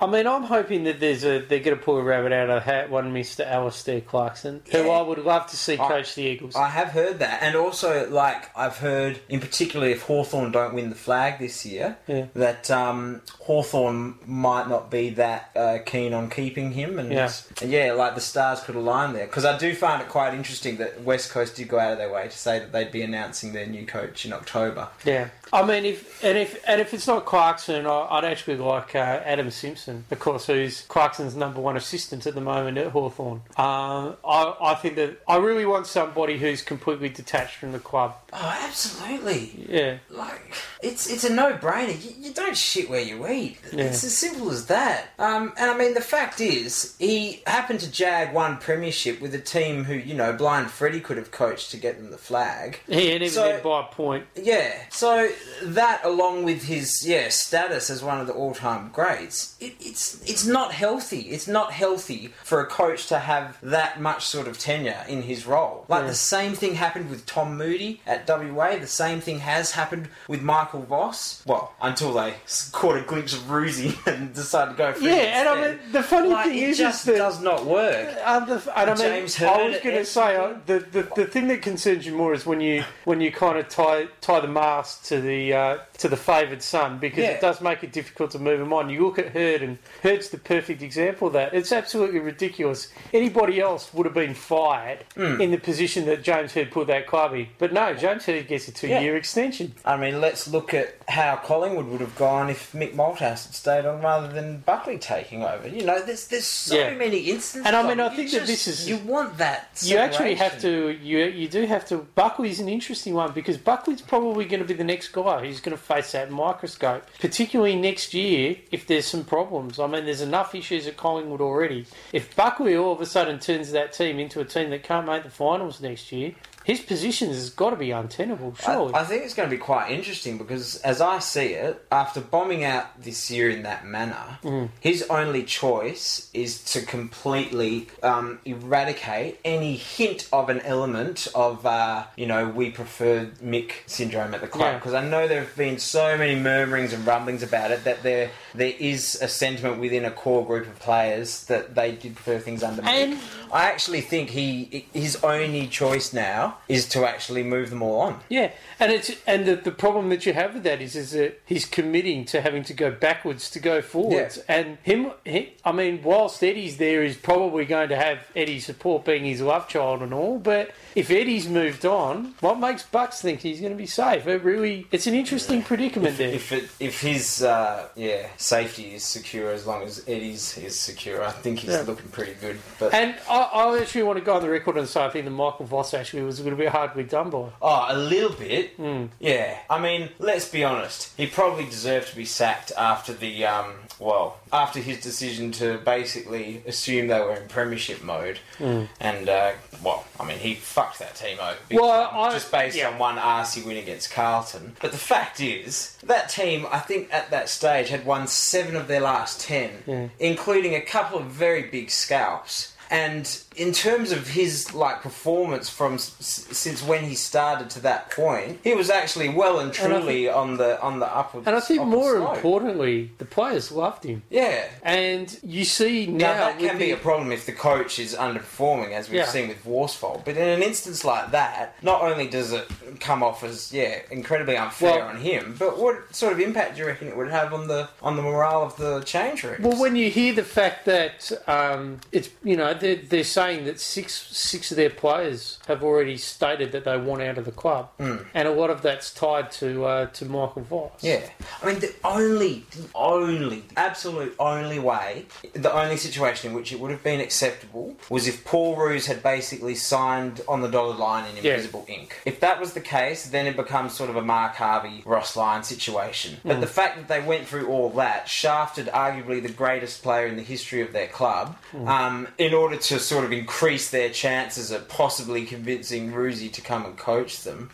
[0.01, 2.55] I mean, I'm hoping that there's a they're going to pull a rabbit out of
[2.63, 2.89] the hat.
[2.89, 4.89] One Mister Alistair Clarkson, who Yeah.
[4.91, 6.55] I would love to see I- coach the Eagles.
[6.55, 10.89] I have heard that, and also like I've heard, in particular, if Hawthorn don't win
[10.89, 12.25] the flag this year, Yeah.
[12.35, 17.31] that um, Hawthorn might not be that uh, keen on keeping him, and Yeah.
[17.61, 19.25] and yeah, like the stars could align there.
[19.25, 22.11] Because I do find it quite interesting that West Coast did go out of their
[22.11, 24.87] way to say that they'd be announcing their new coach in October.
[25.05, 29.21] Yeah, I mean, if and if and if it's not Clarkson, I'd actually like uh,
[29.23, 33.41] Adam Simpson, of course, who's Clarkson's number one assistant at the moment at Hawthorn.
[33.57, 38.15] Uh, I I think that I really want somebody who's completely detached from the club.
[38.39, 39.65] Oh, absolutely.
[39.67, 41.93] Yeah, Like it's it's a no brainer.
[42.03, 43.57] You, you don't shit where you eat.
[43.73, 43.85] Yeah.
[43.85, 45.07] It's as simple as that.
[45.17, 49.39] Um, and I mean, the fact is, he happened to jag one premiership with a
[49.39, 52.79] team who you know Blind Freddie could have coached to get them the flag.
[52.87, 54.25] yeah, and even So- by a point.
[54.35, 54.73] Yeah.
[54.91, 55.29] So
[55.63, 60.45] that, along with his yeah status as one of the all-time greats, it, it's it's
[60.45, 61.21] not healthy.
[61.21, 65.47] It's not healthy for a coach to have that much sort of tenure in his
[65.47, 65.85] role.
[65.89, 66.09] Like Yeah.
[66.09, 68.77] the same thing happened with Tom Moody at WA.
[68.77, 71.43] The same thing has happened with Michael Voss.
[71.45, 72.35] Well, until they
[72.71, 75.61] caught a glimpse of Roosie and decided to go for Yeah, it Yeah, and I
[75.69, 78.15] mean the funny like, thing it is, just is that does not work.
[78.23, 81.47] Uh, and I mean, James I was going to say uh, the, the the thing
[81.49, 85.03] that concerns you more is when you when you kind of tie tie the mask
[85.05, 87.31] to the uh, to the favoured son because Yeah.
[87.31, 88.89] it does make it difficult to move him on.
[88.89, 91.53] You look at Hird, and Hird's the perfect example of that.
[91.53, 92.89] It's absolutely ridiculous.
[93.13, 95.39] Anybody else would have been fired Hmm.
[95.41, 97.47] in the position that James Hird put that club in.
[97.57, 99.73] But no, James Hird gets a two-year extension.
[99.85, 103.85] I mean, let's look at how Collingwood would have gone if Mick Malthouse had stayed
[103.85, 105.67] on rather than Buckley taking over.
[105.67, 106.93] You know, there's there's so Yeah.
[106.93, 107.65] many instances.
[107.65, 107.99] And I mean.
[107.99, 109.69] I think that this is- you want that.
[109.81, 110.89] You actually have to.
[111.01, 111.97] You you do have to.
[112.15, 115.75] Buckley's an interesting one because Buckley's probably going to be the next guy who's going
[115.75, 119.79] to face that microscope, particularly next year if there's some problems.
[119.79, 121.85] I mean, there's enough issues at Collingwood already.
[122.13, 125.23] If Buckley all of a sudden turns that team into a team that can't make
[125.23, 126.33] the finals next year,
[126.67, 128.53] his position has got to be untenable.
[128.55, 128.93] Surely.
[128.93, 132.19] I, I think it's going to be quite interesting because, as I see it, after
[132.19, 134.69] bombing out this year in that manner, Mm.
[134.81, 142.03] his only choice is to completely um, eradicate any hint of an element of, uh,
[142.17, 144.73] you know, we prefer Mick syndrome at the club.
[144.73, 144.77] Yeah.
[144.77, 148.29] Because I know there have been so many murmurings and rumblings about it that there
[148.57, 152.63] there is a sentiment within a core group of players that they did prefer things
[152.63, 152.87] under Mick.
[152.87, 158.01] And- I actually think he his only choice now is to actually move them all
[158.01, 158.19] on.
[158.27, 161.39] Yeah, and it's and the, the problem that you have with that is is that
[161.45, 166.01] he's committing to having to go backwards to go forwards, and him, he, I mean,
[166.03, 170.13] whilst Eddie's there, he's probably going to have Eddie's support, being his love child and
[170.13, 170.39] all.
[170.39, 174.27] But if Eddie's moved on, what makes Bucks think he's going to be safe?
[174.27, 176.33] It really, it's an interesting predicament If, there.
[176.33, 181.23] if it if his uh, yeah safety is secure as long as Eddie's is secure,
[181.23, 181.81] I think he's Yeah.
[181.81, 182.57] looking pretty good.
[182.79, 185.25] But and I, I actually want to go on the record and say I think
[185.25, 187.49] that Michael Voss actually was a little bit hardly done by.
[187.61, 189.05] oh, a little bit, Hmm.
[189.19, 189.57] yeah.
[189.69, 191.11] I mean, let's be honest.
[191.17, 196.63] He probably deserved to be sacked after the um, well after his decision to basically
[196.65, 199.51] assume they were in premiership mode, and uh,
[199.83, 201.57] well, I mean, he fucked that team over.
[201.71, 202.89] Well, time, I- just based yeah.
[202.89, 204.75] on one arsey win against Carlton.
[204.81, 208.87] But the fact is, that team, I think at that stage, had won seven of
[208.87, 212.73] their last ten, including a couple of very big scalps.
[212.89, 218.11] And in terms of his like performance from s- since when he started to that
[218.11, 221.43] point, he was actually well and And I truly on the on the upward.
[221.47, 222.35] And I think more slope.
[222.35, 224.21] importantly, the players loved him.
[224.29, 224.65] yeah.
[224.83, 228.15] And you see now, Now, that can the- be a problem if the coach is
[228.15, 229.25] underperforming, as we've Yeah.
[229.25, 230.21] seen with Worsfold.
[230.23, 232.67] But in an instance like that, not only does it
[232.99, 236.81] come off as yeah incredibly unfair Well- on him, but what sort of impact do
[236.81, 239.59] you reckon it would have on the on the morale of the change rooms?
[239.65, 243.79] Well, when you hear the fact that um, it's you know they're, they're saying that
[243.79, 247.89] six six of their players have already stated that they want out of the club,
[247.99, 250.91] and a lot of that's tied to uh, to Michael Voss.
[251.01, 251.21] Yeah,
[251.63, 256.71] I mean the only, the only, the absolute only way, the only situation in which
[256.73, 260.97] it would have been acceptable was if Paul Roos had basically signed on the dotted
[260.99, 261.53] line in Yeah.
[261.53, 262.19] invisible ink.
[262.25, 265.63] If that was the case, then it becomes sort of a Mark Harvey, Ross Lyon
[265.63, 266.37] situation.
[266.43, 270.35] But the fact that they went through all that, shafted arguably the greatest player in
[270.35, 271.55] the history of their club,
[271.85, 276.85] um, in order to sort of increase their chances of possibly convincing Roosie to come
[276.85, 277.69] and coach them.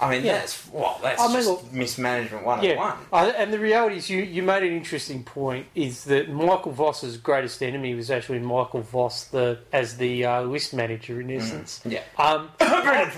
[0.00, 0.38] I mean, Yeah.
[0.38, 2.96] that's well, that's I mean, just look- mismanagement one on Yeah, one.
[3.12, 5.66] I, and the reality is, you, you made an interesting point.
[5.74, 10.72] Is that Michael Voss's greatest enemy was actually Michael Voss, the as the uh, list
[10.72, 11.80] manager in essence.
[11.84, 12.02] Yeah.
[12.16, 13.12] Um, Brilliant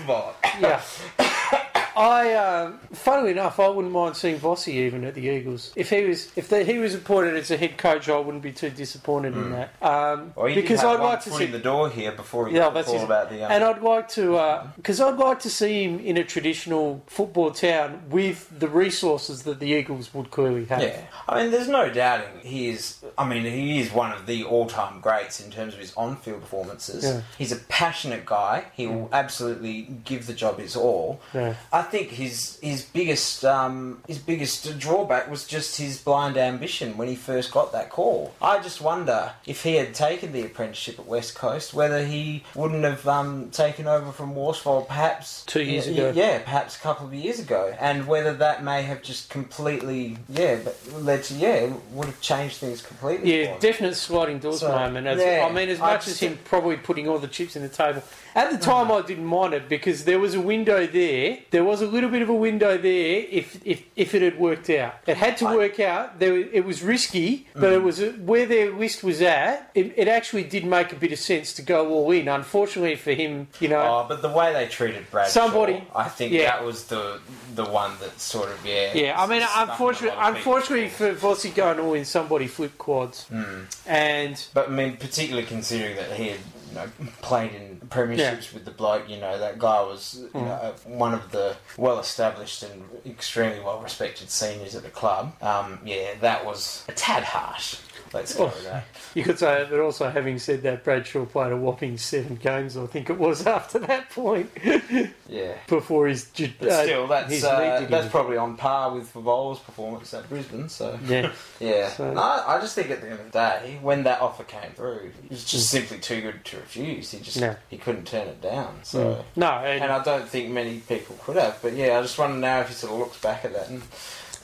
[0.59, 0.81] yeah.
[1.95, 5.71] I, um, funnily enough, I wouldn't mind seeing Vossi even at the Eagles.
[5.75, 8.51] If he was, if the, he was appointed as a head coach, I wouldn't be
[8.51, 9.73] too disappointed in that.
[9.81, 11.45] Um, Well, because I'd like to see.
[11.45, 13.43] the door here before he Yeah, took that's call about the.
[13.43, 17.51] Um, And I'd like to, because I'd like to see him in a traditional football
[17.51, 20.81] town with the resources that the Eagles would clearly have.
[20.81, 23.03] yeah, I mean, there's no doubting he is.
[23.17, 27.03] I mean, he is one of the all-time greats in terms of his on-field performances.
[27.03, 27.21] Yeah.
[27.37, 28.65] He's a passionate guy.
[28.73, 31.19] He will absolutely give the job his all.
[31.33, 31.55] Yeah.
[31.71, 37.07] I think his his biggest um, his biggest drawback was just his blind ambition when
[37.07, 38.33] he first got that call.
[38.41, 42.83] I just wonder if he had taken the apprenticeship at West Coast, whether he wouldn't
[42.83, 46.11] have um, taken over from Worsfold perhaps Two years y- ago.
[46.15, 50.59] Yeah, perhaps a couple of years ago, and whether that may have just completely yeah
[50.93, 53.41] led to yeah would have changed things completely.
[53.43, 55.07] Yeah, definite sliding doors So, moment.
[55.07, 57.61] As, yeah, I mean, as much just- as him probably putting all the chips in
[57.61, 58.03] the table.
[58.35, 59.03] At the time, uh-huh.
[59.03, 61.39] I didn't mind it because there was a window there.
[61.51, 64.69] There was a little bit of a window there if if, if it had worked
[64.69, 64.95] out.
[65.07, 66.19] It had to I- work out.
[66.19, 67.85] There, it was risky, but it mm-hmm.
[67.85, 69.71] was uh, where their list was at.
[69.75, 72.27] It, it actually did make a bit of sense to go all in.
[72.27, 73.81] Unfortunately for him, you know.
[73.81, 76.45] Oh, but the way they treated Brad, Somebody- I think yeah.
[76.45, 77.19] that was the
[77.55, 78.93] the one that sort of yeah.
[78.93, 81.11] Yeah, I mean, stuck in a unfortunately, lot of people's unfortunately for.
[81.21, 83.65] Vossi going all in, somebody flipped quads, Hmm.
[83.85, 86.39] and But I mean, particularly considering that he had
[86.71, 86.89] you know
[87.21, 89.09] played in premierships with the bloke.
[89.09, 93.59] You know that guy was you know, uh, one of the well established and extremely
[93.59, 95.33] well respected seniors at the club.
[95.41, 97.77] Um, yeah, that was a tad harsh.
[98.13, 98.85] Let's go that.
[99.15, 102.85] You could say, but also having said that, Bradshaw played a whopping seven games, I
[102.87, 104.49] think it was, after that point,
[105.29, 105.53] Yeah.
[105.67, 106.25] before his.
[106.59, 110.67] But uh, still, that's uh, that's probably on par with Favol's performance at Brisbane.
[110.69, 111.31] So Yeah.
[111.59, 114.43] yeah, So- no, I just think at the end of the day, when that offer
[114.43, 117.11] came through, it was just simply too good to refuse.
[117.11, 117.55] He just No.
[117.69, 118.79] he couldn't turn it down.
[118.83, 119.23] So.
[119.35, 121.59] No, and, And I don't think many people could have.
[121.61, 123.81] But yeah, I just wonder now if he sort of looks back at that and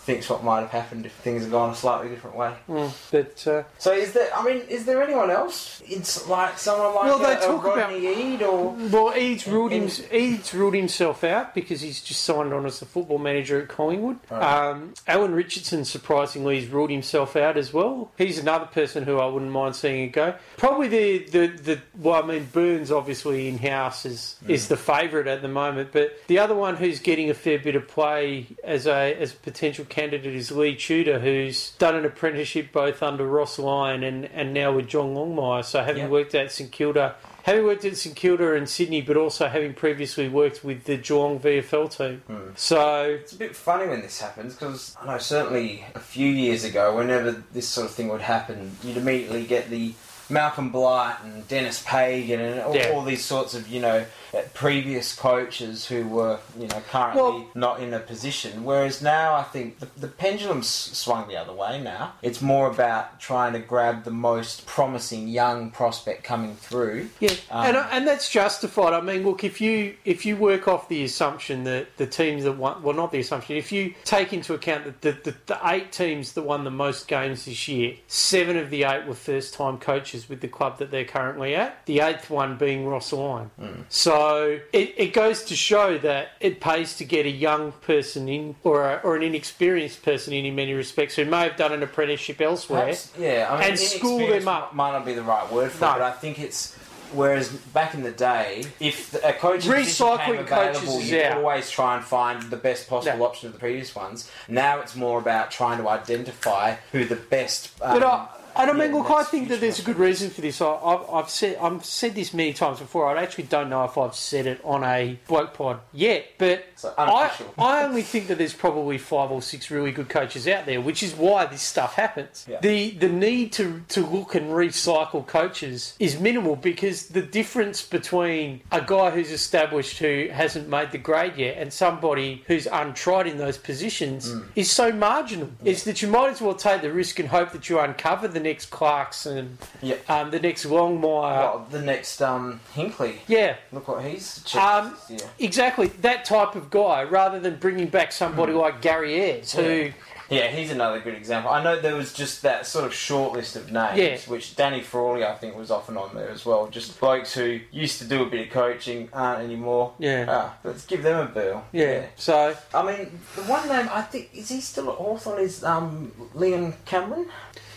[0.07, 2.53] thinks what might have happened if things had gone a slightly different way.
[2.69, 4.29] mm, but uh, So is there?
[4.33, 5.83] I mean, is there anyone else?
[5.85, 9.45] It's like someone like Well, they a, talk a about- Rodney Eade or well, Eade's
[9.47, 13.17] ruled, him, And- Eade's ruled himself out because he's just signed on as the football
[13.17, 14.17] manager at Collingwood.
[14.31, 14.41] Right.
[14.69, 18.09] Um, Alan Richardson, surprisingly, has ruled himself out as well.
[18.17, 20.35] He's another person who I wouldn't mind seeing it go.
[20.55, 25.27] Probably the the, the well, I mean, Burns obviously in house is is the favourite
[25.27, 28.87] at the moment, but the other one who's getting a fair bit of play as
[28.87, 33.57] a as a potential candidate is Leigh Tudor, who's done an apprenticeship both under Ross
[33.57, 35.65] Lyon and, and now with John Longmire.
[35.65, 36.10] So having Yeah.
[36.10, 37.15] worked at St Kilda.
[37.41, 41.39] Having worked at St Kilda and Sydney, but also having previously worked with the Geelong
[41.39, 42.51] VFL team, hmm.
[42.55, 46.63] so It's a bit funny when this happens because I know certainly a few years
[46.63, 49.93] ago, whenever this sort of thing would happen, you'd immediately get the
[50.29, 52.91] Malcolm Blight and Denis Pagan and all, Yeah.
[52.93, 57.45] all these sorts of you know uh, previous coaches who were you know currently Well-
[57.55, 58.63] not in a position.
[58.65, 61.81] Whereas now I think the, the pendulum's swung the other way.
[61.81, 67.09] Now it's more about trying to grab the most promising young prospect coming through.
[67.19, 68.93] Yeah, Um, and and that's justified.
[68.93, 72.53] I mean, look, if you if you work off the assumption that the teams that
[72.53, 75.91] won, well, not the assumption, if you take into account that the, the, the eight
[75.91, 79.77] teams that won the most games this year, seven of the eight were first time
[79.77, 81.86] coaches with the club that they're currently at.
[81.86, 83.51] The eighth one being Ross Lyon.
[83.89, 88.56] So it, it goes to show that it pays to get a young person in
[88.63, 91.84] or a, or an inexperienced person in in many respects who may have done an
[91.84, 92.82] apprenticeship elsewhere.
[92.82, 94.73] Perhaps, yeah, I mean, And school them up.
[94.73, 95.91] Might not be the right word for No.
[95.91, 96.75] it, but I think it's.
[97.13, 101.38] Whereas back in the day, if a coach Recycling coaches available, you out.
[101.38, 104.30] always try and find the best possible option of the previous ones.
[104.49, 107.71] Now it's more about trying to identify who the best.
[107.82, 110.41] Um, I, and I mean, yeah, look, I think that there's a good reason for
[110.41, 110.61] this.
[110.61, 113.07] I, I've, I've said I've said this many times before.
[113.15, 116.93] I actually don't know if I've said it on a bloke pod yet, but So
[116.97, 117.31] I.
[117.57, 121.03] I only think that there's probably five or six really good coaches out there, which
[121.03, 122.45] is why this stuff happens.
[122.49, 122.59] Yeah.
[122.61, 128.61] The the need to to look and recycle coaches is minimal because the difference between
[128.71, 133.37] a guy who's established who hasn't made the grade yet and somebody who's untried in
[133.37, 134.45] those positions Mm.
[134.55, 135.49] is so marginal.
[135.63, 138.39] Is that you might as well take the risk and hope that you uncover the
[138.47, 139.95] next Clarkson, Yeah.
[140.10, 141.01] um, the next Longmire.
[141.38, 143.17] well, the next um, Hinkley.
[143.27, 145.19] yeah, Look what he's achieved Um, year.
[145.39, 149.93] exactly that type of guy, rather than bringing back somebody like Gary Ayres, who Mm.
[150.29, 151.49] Yeah, he's another good example.
[151.51, 154.17] I know there was just that sort of short list of names, Yeah.
[154.27, 156.67] which Danny Frawley, I think, was often on there as well.
[156.67, 159.93] Just blokes who used to do a bit of coaching, aren't anymore.
[159.99, 160.25] Yeah.
[160.27, 161.63] Ah, let's give them a bill.
[161.71, 162.07] yeah.
[162.17, 166.12] So I mean, the one name, I think, is he still at Hawthorn, is um,
[166.36, 167.27] Liam Cameron?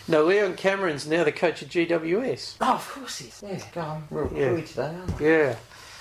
[0.07, 2.55] No, Leon Cameron's now the coach of GWS.
[2.61, 3.41] Oh, of course he is.
[3.45, 4.03] Yeah, go on.
[4.09, 4.47] Real Yeah.
[4.49, 5.55] cluey today, aren't Yeah,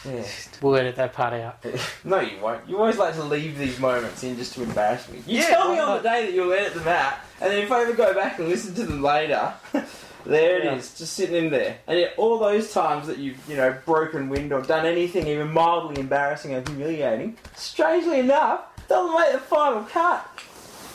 [0.04, 0.10] we?
[0.12, 0.24] Yeah.
[0.62, 1.64] we'll edit that part out.
[2.04, 2.68] no, you won't.
[2.68, 5.22] You always like to leave these moments in just to embarrass me.
[5.26, 7.62] You Yeah, tell me why on the day that you'll edit them out, and then
[7.62, 9.52] if I ever go back and listen to them later,
[10.24, 10.74] there it Yeah.
[10.76, 11.76] is, just sitting in there.
[11.86, 15.52] And yet, all those times that you've, you know, broken wind or done anything even
[15.52, 20.26] mildly embarrassing or humiliating, strangely enough, doesn't make the final cut.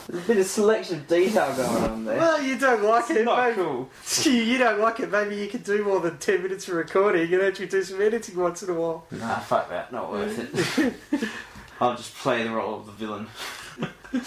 [0.08, 2.18] There's a bit of selection of detail going on there.
[2.18, 3.90] Well, you don't like It's not cool.
[4.24, 5.10] You don't like it.
[5.10, 8.36] Maybe you could do more than ten minutes of recording and actually do some editing
[8.36, 9.06] once in a while.
[9.10, 9.92] Nah, fuck that.
[9.92, 11.28] Not worth it.
[11.80, 13.26] I'll just play the role of the villain.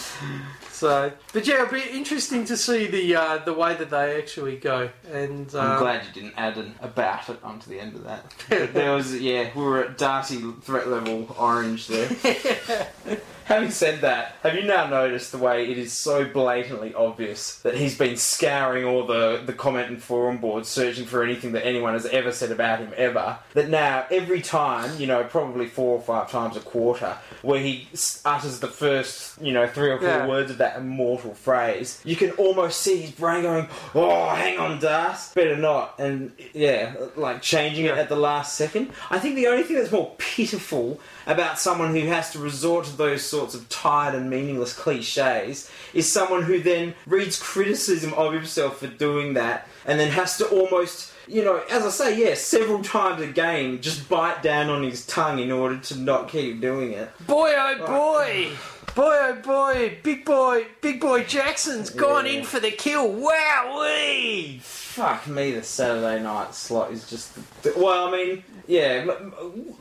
[0.79, 4.55] So, but yeah, it'll be interesting to see the uh, the way that they actually
[4.55, 4.89] go.
[5.11, 8.73] And I'm um, glad you didn't add an about it onto the end of that.
[8.73, 12.07] there was, yeah, we were at Darcy threat level orange there.
[13.49, 17.73] Having said that, have you now noticed the way it is so blatantly obvious that
[17.73, 21.93] he's been scouring all the, the comment and forum boards searching for anything that anyone
[21.93, 23.39] has ever said about him ever?
[23.55, 27.87] That now, every time, you know, probably four or five times a quarter, where he
[28.23, 30.27] utters the first, you know, three or four Yeah.
[30.27, 34.79] words of that immortal phrase, you can almost see his brain going, oh, hang on,
[34.79, 35.95] Das, better not.
[35.97, 38.91] And yeah, like changing it at the last second.
[39.09, 42.97] I think the only thing that's more pitiful about someone who has to resort to
[42.97, 48.79] those sorts of tired and meaningless cliches is someone who then reads criticism of himself
[48.79, 52.81] for doing that and then has to almost you know, as I say, yeah, several
[52.81, 56.93] times a game, just bite down on his tongue in order to not keep doing
[56.93, 57.07] it.
[57.27, 58.49] Boy, oh boy.
[58.95, 59.97] Boy, oh boy.
[60.03, 62.31] Big boy, big boy Jackson's gone Yeah.
[62.39, 63.09] in for the kill.
[63.09, 64.61] Wowee.
[64.89, 67.35] Fuck me, the Saturday night slot is just.
[67.61, 69.05] The, well, I mean, yeah,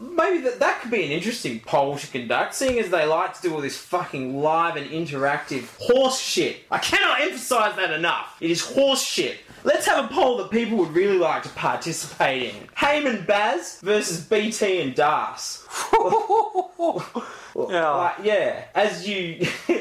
[0.00, 3.42] maybe that, that could be an interesting poll to conduct, seeing as they like to
[3.42, 6.58] do all this fucking live and interactive horse shit.
[6.70, 8.36] I cannot emphasize that enough.
[8.40, 9.38] It is horse shit.
[9.64, 12.68] Let's have a poll that people would really like to participate in.
[12.76, 15.66] Heyman Baz versus BT and Das.
[17.68, 17.90] Yeah.
[17.90, 19.44] Like, yeah, as you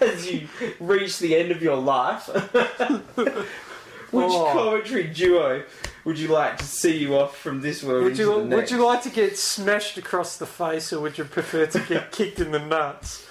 [0.00, 0.48] as you
[0.80, 2.28] reach the end of your life,
[4.12, 4.50] which Oh.
[4.52, 5.64] commentary duo
[6.04, 9.02] would you like to see you off from this world Would you would you like
[9.02, 12.58] to get smashed across the face, or would you prefer to get kicked in the
[12.60, 13.26] nuts?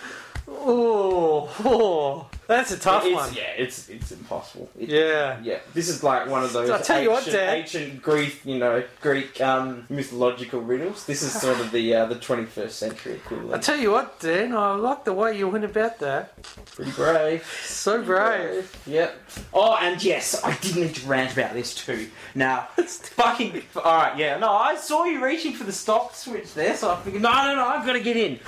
[0.49, 3.33] Oh, oh, that's a tough it's, one.
[3.33, 4.69] Yeah, it's it's impossible.
[4.79, 5.37] It- Yeah.
[5.43, 5.59] yeah.
[5.73, 7.57] This is like one of those I'll tell you what, ancient, Dad.
[7.57, 11.05] ancient Greek, you know, Greek um, mythological riddles.
[11.05, 13.53] This is sort of the uh, the 21st century equivalent.
[13.53, 13.63] I equivalent.
[13.63, 16.33] tell you what, Dan, I like the way you went about that.
[16.75, 17.45] Pretty brave.
[17.63, 18.75] So brave.
[18.85, 19.19] Yep.
[19.53, 22.09] Oh, and yes, I did need to rant about this too.
[22.35, 23.61] Now, it's fucking.
[23.75, 24.37] Alright, yeah.
[24.37, 27.55] No, I saw you reaching for the stop switch there, so I figured, no, no,
[27.55, 28.39] no, I've got to get in.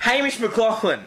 [0.00, 1.02] Hamish McLachlan.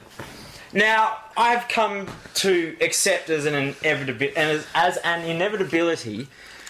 [0.73, 6.27] Now, I've come to accept as an inevitability, and as, as an inevitability,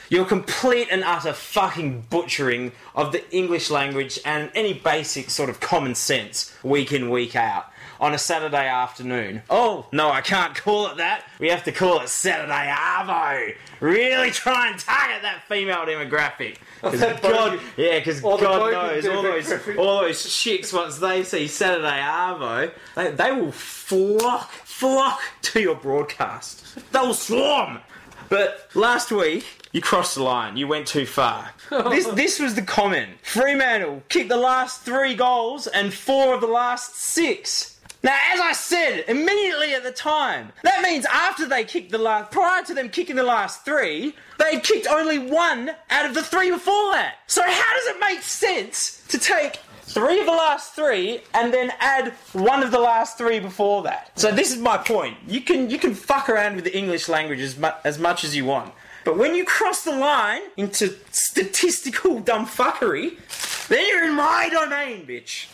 [0.10, 5.60] your complete and utter fucking butchering of the English language and any basic sort of
[5.60, 7.71] common sense week in, week out
[8.02, 9.44] on a Saturday afternoon.
[9.48, 11.24] Oh, no, I can't call it that.
[11.40, 13.56] We have to call it Saturday Arvo.
[13.80, 16.58] Really try and target that female demographic.
[16.82, 22.02] That God, yeah, because God knows all those, all those chicks, once they see Saturday
[22.02, 26.66] Arvo, they, they will flock, flock to your broadcast.
[26.92, 27.82] They'll swarm.
[28.30, 30.58] But last week, you crossed the line.
[30.58, 31.52] You went too far.
[31.70, 33.12] this, this was the comment.
[33.22, 37.78] Fremantle kicked the last three goals and four of the last six.
[38.04, 42.32] Now, as I said immediately at the time, that means after they kicked the last,
[42.32, 46.50] prior to them kicking the last three, they'd kicked only one out of the three
[46.50, 47.16] before that.
[47.28, 51.72] So how does it make sense to take three of the last three and then
[51.80, 54.18] add one of the last three before that?
[54.18, 55.18] So this is my point.
[55.28, 58.36] You can you can fuck around with the English language as, mu- as much as
[58.36, 58.74] you want.
[59.04, 65.48] But when you cross the line into statistical dumbfuckery, then you're in my domain, bitch.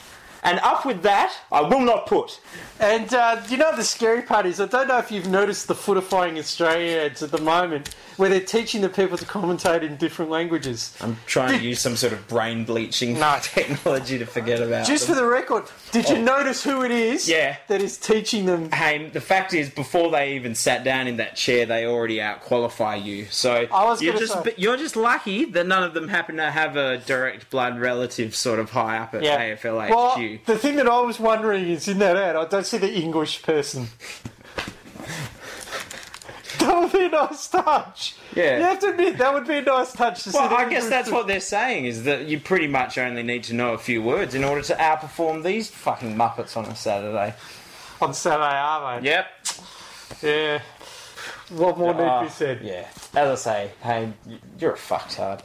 [0.47, 2.39] And up with that, I will not put.
[2.79, 4.61] And uh, you know the scary part is?
[4.61, 8.39] I don't know if you've noticed the Footifying Australia ads at the moment, where they're
[8.39, 10.95] teaching the people to commentate in different languages.
[10.99, 13.37] I'm trying to use some sort of brain bleaching No.
[13.41, 14.85] technology to forget about.
[14.85, 15.23] Just for them.
[15.23, 16.21] the record, did you oh.
[16.21, 17.29] notice who it is?
[17.29, 17.33] Oh.
[17.33, 17.57] Yeah.
[17.67, 18.71] That is teaching them.
[18.71, 22.41] Hey, the fact is, before they even sat down in that chair, they already out
[22.41, 23.25] qualify you.
[23.25, 26.37] So I was you're gonna just say- you're just lucky that none of them happen
[26.37, 29.89] to have a direct blood relative sort of high up at AFL HQ.
[29.89, 32.91] Well, the thing that I was wondering is in that ad, I don't see the
[32.91, 33.87] English person.
[36.65, 38.15] that would be a nice touch.
[38.35, 38.57] Yeah.
[38.57, 41.09] You have to admit, that would be a nice touch to Well, I guess that's
[41.11, 44.35] what they're saying is that you pretty much only need to know a few words
[44.35, 47.33] in order to outperform these fucking muppets on a Saturday.
[48.01, 49.07] on Saturday, are they?
[49.09, 49.27] Yep.
[50.21, 50.61] Yeah.
[51.49, 52.59] What more need Ah, be said?
[52.61, 52.87] Yeah.
[53.15, 54.13] As I say, hey,
[54.59, 55.41] you're a fucktard.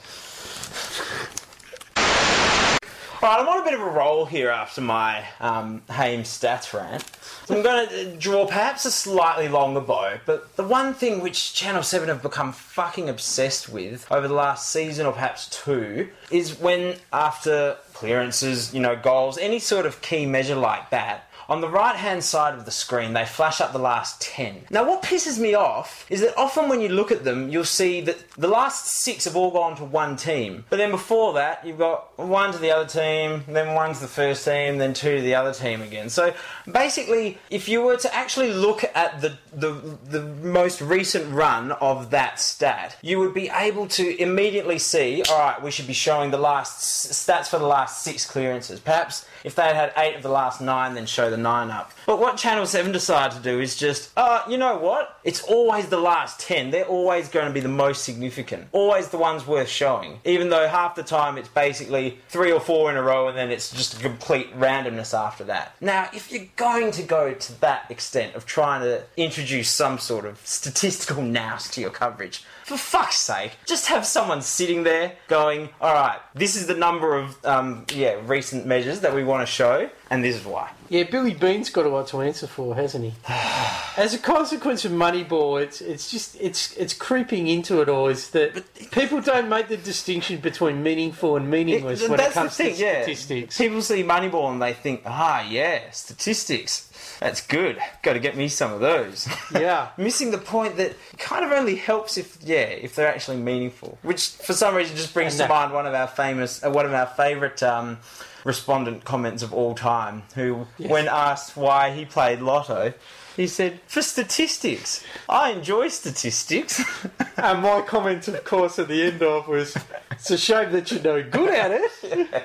[3.23, 7.09] Alright, I'm on a bit of a roll here after my um, Haim stats rant.
[7.47, 11.55] So I'm going to draw perhaps a slightly longer bow, but the one thing which
[11.55, 16.59] Channel 7 have become fucking obsessed with over the last season or perhaps two is
[16.59, 21.69] when, after clearances, you know, goals, any sort of key measure like that, on the
[21.69, 24.67] right hand side of the screen, they flash up the last 10.
[24.71, 28.01] Now, what pisses me off is that often when you look at them, you'll see
[28.03, 30.65] that the last six have all gone to one team.
[30.71, 34.09] But then before that, you've got one to the other team, then one to the
[34.09, 36.09] first team, then two to the other team again.
[36.09, 36.35] So
[36.71, 42.11] basically, if you were to actually look at the, the, the most recent run of
[42.11, 46.39] that stat, you would be able to immediately see, alright, we should be showing the
[46.39, 48.81] last stats for the last six clearances.
[48.81, 51.93] Perhaps if they had had eight of the last nine, then show the nine up.
[52.07, 55.19] But what Channel 7 decided to do is just, uh, you know what?
[55.25, 56.71] It's always the last 10.
[56.71, 58.69] They're always going to be the most significant.
[58.73, 60.21] Always the ones worth showing.
[60.25, 63.51] Even though half the time it's basically three or four in a row and then
[63.51, 65.75] it's just a complete randomness after that.
[65.81, 70.25] Now, if you're going to go to that extent of trying to introduce some sort
[70.25, 75.69] of statistical nous to your coverage, for fuck's sake, just have someone sitting there going,
[75.81, 79.53] all right, this is the number of um, yeah recent measures that we want to
[79.53, 80.71] show, and this is why.
[80.89, 83.13] Yeah, Billy Beane's got a lot to answer for, hasn't he?
[83.97, 88.09] As a consequence of Moneyball, it's it's just it's it's creeping into it all.
[88.09, 92.57] Is that people don't make the distinction between meaningful and meaningless It- when it comes
[92.57, 93.03] thing, to yeah.
[93.03, 93.57] statistics.
[93.59, 96.92] People see Moneyball and they think, ah, yeah, statistics.
[97.23, 97.79] That's good.
[98.03, 99.29] Got to get me some of those.
[99.53, 99.91] Yeah.
[99.99, 103.99] Missing the point that kind of only helps if, yeah, if they're actually meaningful.
[104.03, 106.95] Which, for some reason, just brings to mind one of our famous, uh, one of
[106.95, 107.99] our favourite um,
[108.45, 110.23] respondent comments of all time.
[110.35, 112.95] Who, when asked why he played Lotto,
[113.37, 115.05] he said, "For statistics.
[115.29, 116.83] I enjoy statistics."
[117.37, 119.77] And my comment, of course, at the end of was,
[120.13, 122.45] "It's a shame that you're no good at it."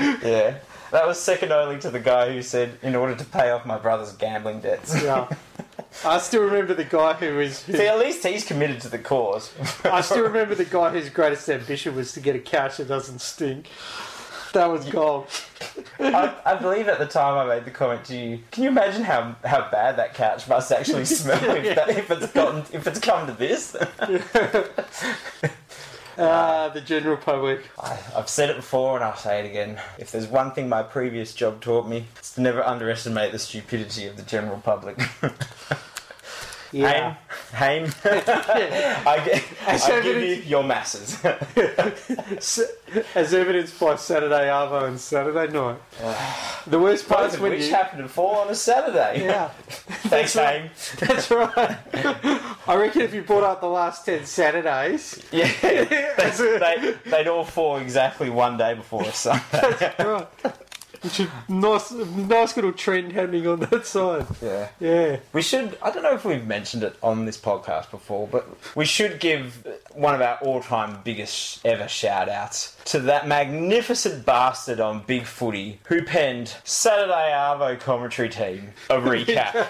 [0.22, 0.58] yeah.
[0.92, 3.78] That was second only to the guy who said, "In order to pay off my
[3.78, 5.28] brother's gambling debts." Yeah.
[6.04, 7.62] I still remember the guy who was.
[7.64, 9.52] Who, See, at least he's committed to the cause.
[9.84, 13.20] I still remember the guy whose greatest ambition was to get a couch that doesn't
[13.20, 13.68] stink.
[14.52, 15.28] That was gold.
[15.98, 18.40] I, I believe at the time I made the comment to you.
[18.50, 22.32] Can you imagine how, how bad that couch must actually smell if, that, if it's
[22.32, 23.74] gotten if it's come to this?
[26.18, 27.62] Ah, the general public.
[27.80, 29.80] I, I've said it before and I'll say it again.
[29.98, 34.06] If there's one thing my previous job taught me, it's to never underestimate the stupidity
[34.06, 34.98] of the general public.
[36.72, 37.16] Yeah.
[37.52, 37.92] Haim, Haim,
[39.06, 41.22] I, As I give you your masses.
[43.14, 45.76] As evidenced by Saturday Arvo and Saturday night.
[46.66, 47.74] the worst part Both is of when which you.
[47.74, 49.22] happened to fall on a Saturday.
[49.24, 49.48] Yeah,
[50.08, 50.70] Thanks, Haim.
[50.98, 51.76] that's right.
[52.66, 55.22] I reckon if you brought up the last 10 Saturdays.
[55.32, 55.50] Yeah,
[56.16, 56.60] That's it.
[56.60, 59.94] they, they'd all fall exactly one day before a Sunday.
[59.98, 60.26] Right.
[61.04, 64.26] Which is nice, nice little trend happening on that side.
[64.40, 64.68] Yeah.
[64.78, 65.16] Yeah.
[65.32, 68.84] We should, I don't know if we've mentioned it on this podcast before, but we
[68.84, 74.78] should give one of our all time biggest ever shout outs to that magnificent bastard
[74.78, 79.68] on Big Footy who penned Saturday Arvo commentary team a recap.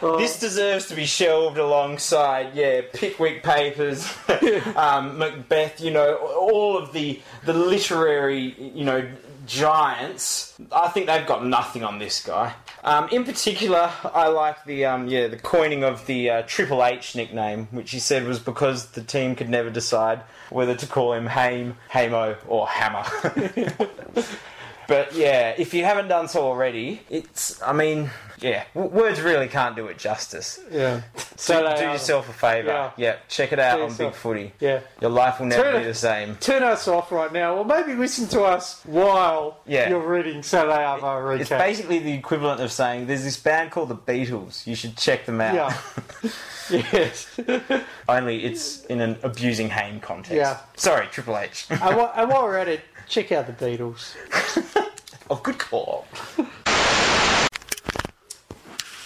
[0.00, 4.12] This deserves to be shelved alongside, yeah, Pickwick Papers,
[4.76, 9.08] um, Macbeth, you know, all of the the literary, you know,
[9.46, 10.54] giants.
[10.70, 12.54] I think they've got nothing on this guy.
[12.84, 17.14] Um, in particular, I like the um, yeah the coining of the uh, Triple H
[17.14, 20.20] nickname, which he said was because the team could never decide
[20.50, 23.04] whether to call him Haim, Hamo, or Hammer.
[24.92, 27.60] But yeah, if you haven't done so already, it's.
[27.62, 30.60] I mean, yeah, w- words really can't do it justice.
[30.70, 31.02] Yeah.
[31.42, 31.92] Do, do Arvo.
[31.94, 32.68] yourself a favour.
[32.68, 32.90] Yeah.
[32.96, 33.16] Yeah.
[33.28, 34.52] check it out on Big Footy.
[34.60, 34.80] Yeah.
[35.00, 36.36] Your life will never Turn be it- the same.
[36.36, 39.88] Turn us off right now, or maybe listen to us while Yeah.
[39.88, 41.40] you're reading Saturday Arvo recap.
[41.40, 44.66] It's basically the equivalent of saying there's this band called the Beatles.
[44.68, 45.54] You should check them out.
[45.54, 46.30] Yeah.
[46.92, 47.26] yes.
[48.08, 50.34] Only it's in an abusing Haim context.
[50.36, 50.58] Yeah.
[50.76, 51.66] Sorry, Triple H.
[51.70, 54.16] and, while, and while we're at it, check out the Beatles.
[55.30, 56.06] oh, good call.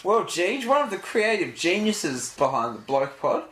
[0.04, 3.44] Well, Gene, one of the creative geniuses behind the Bloke Pod.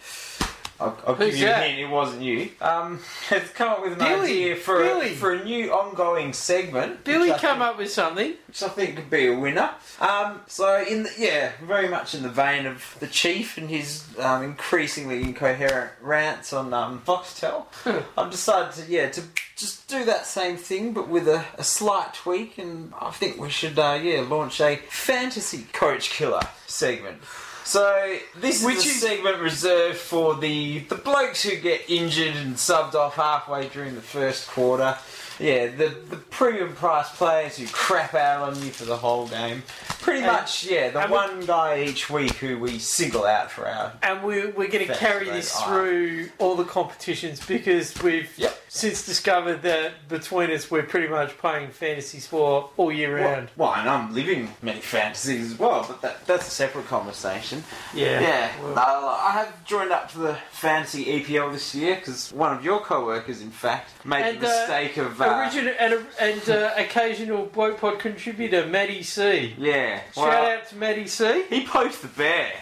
[0.81, 1.63] I'll, I'll give Who's you that?
[1.63, 1.79] a hint.
[1.81, 2.51] It wasn't you.
[2.61, 2.99] Um,
[3.29, 4.21] has come up with an Billy,
[4.51, 5.13] idea for Billy.
[5.13, 7.05] a, for a new ongoing segment.
[7.05, 8.35] Billy come think- up with something.
[8.49, 9.71] which I think could be a winner.
[10.01, 14.05] Um, so in the, yeah, very much in the vein of the chief and his
[14.19, 17.67] um, increasingly incoherent rants on um, Foxtel,
[18.19, 19.23] I've decided to yeah to
[19.57, 23.49] just do that same thing but with a, a slight tweak, and I think we
[23.51, 27.19] should uh, yeah launch a fantasy coach killer segment.
[27.65, 32.37] So this is Which a is- segment reserved for the the blokes who get injured
[32.37, 34.97] and subbed off halfway during the first quarter.
[35.41, 39.63] Yeah, the the premium price players who crap out on you for the whole game.
[40.01, 43.51] Pretty And- much, yeah, the and we- one guy each week who we single out
[43.51, 43.95] for our.
[44.03, 48.63] And we, we're going to carry this through all the competitions because we've Yep.
[48.75, 53.49] Since discovered that between us we're pretty much playing fantasy sport all year round.
[53.57, 57.63] Well, and I'm living many fantasies as well, but that, that's a separate conversation.
[57.95, 58.21] Yeah.
[58.21, 62.57] Yeah, Well- uh, I have joined up to the fantasy EPL this year because one
[62.57, 66.49] of your co-workers, in fact, made And, the uh, mistake of uh, Original and, and
[66.51, 69.55] uh, occasional Bloke Pod contributor Matty C.
[69.57, 70.01] yeah.
[70.13, 71.45] Shout well, out to Matty C.
[71.49, 72.53] He poked the bear.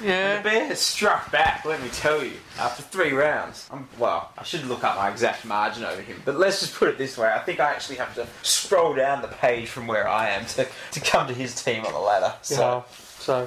[0.00, 0.36] And Yeah.
[0.38, 3.68] the bear has struck back, let me tell you, after three rounds.
[3.70, 6.88] i well, I should look up my exact margin over him, but let's just put
[6.88, 7.28] it this way.
[7.32, 10.66] I think I actually have to scroll down the page from where I am to,
[10.92, 12.34] to come to his team on the ladder.
[12.42, 12.84] So, So,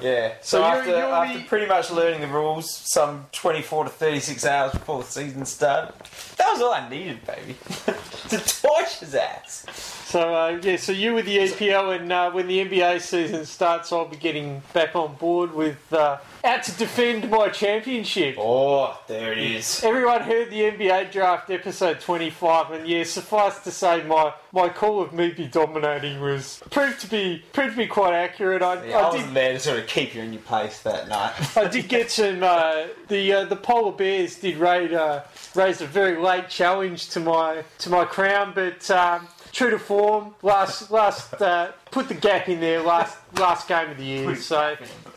[0.02, 0.34] yeah.
[0.40, 3.90] So, So you're- after, you're after the- pretty much learning the rules some 24 to
[3.90, 5.92] 36 hours before the season started,
[6.38, 7.56] that was all I needed, baby.
[8.30, 9.66] to torch his ass.
[10.06, 13.92] So uh, yeah, so you with the EPL, and uh, when the NBA season starts,
[13.92, 18.36] I'll be getting back on board with uh, out to defend my championship.
[18.38, 19.82] Oh, there it is.
[19.82, 25.02] Everyone heard the NBA draft episode 25, and yeah, suffice to say, my, my call
[25.02, 28.62] of me be dominating was proved to be proved to be quite accurate.
[28.62, 30.82] I, Yeah, I, I wasn't did there to sort of keep you in your place
[30.82, 31.34] that night.
[31.56, 32.42] I did get some.
[32.42, 37.20] Uh, the uh, the polar bears did raise uh, raise a very late challenge to
[37.20, 42.48] my to my crown, but um, true to form, last last uh, put the gap
[42.48, 44.36] in there last last game of the year.
[44.36, 44.76] So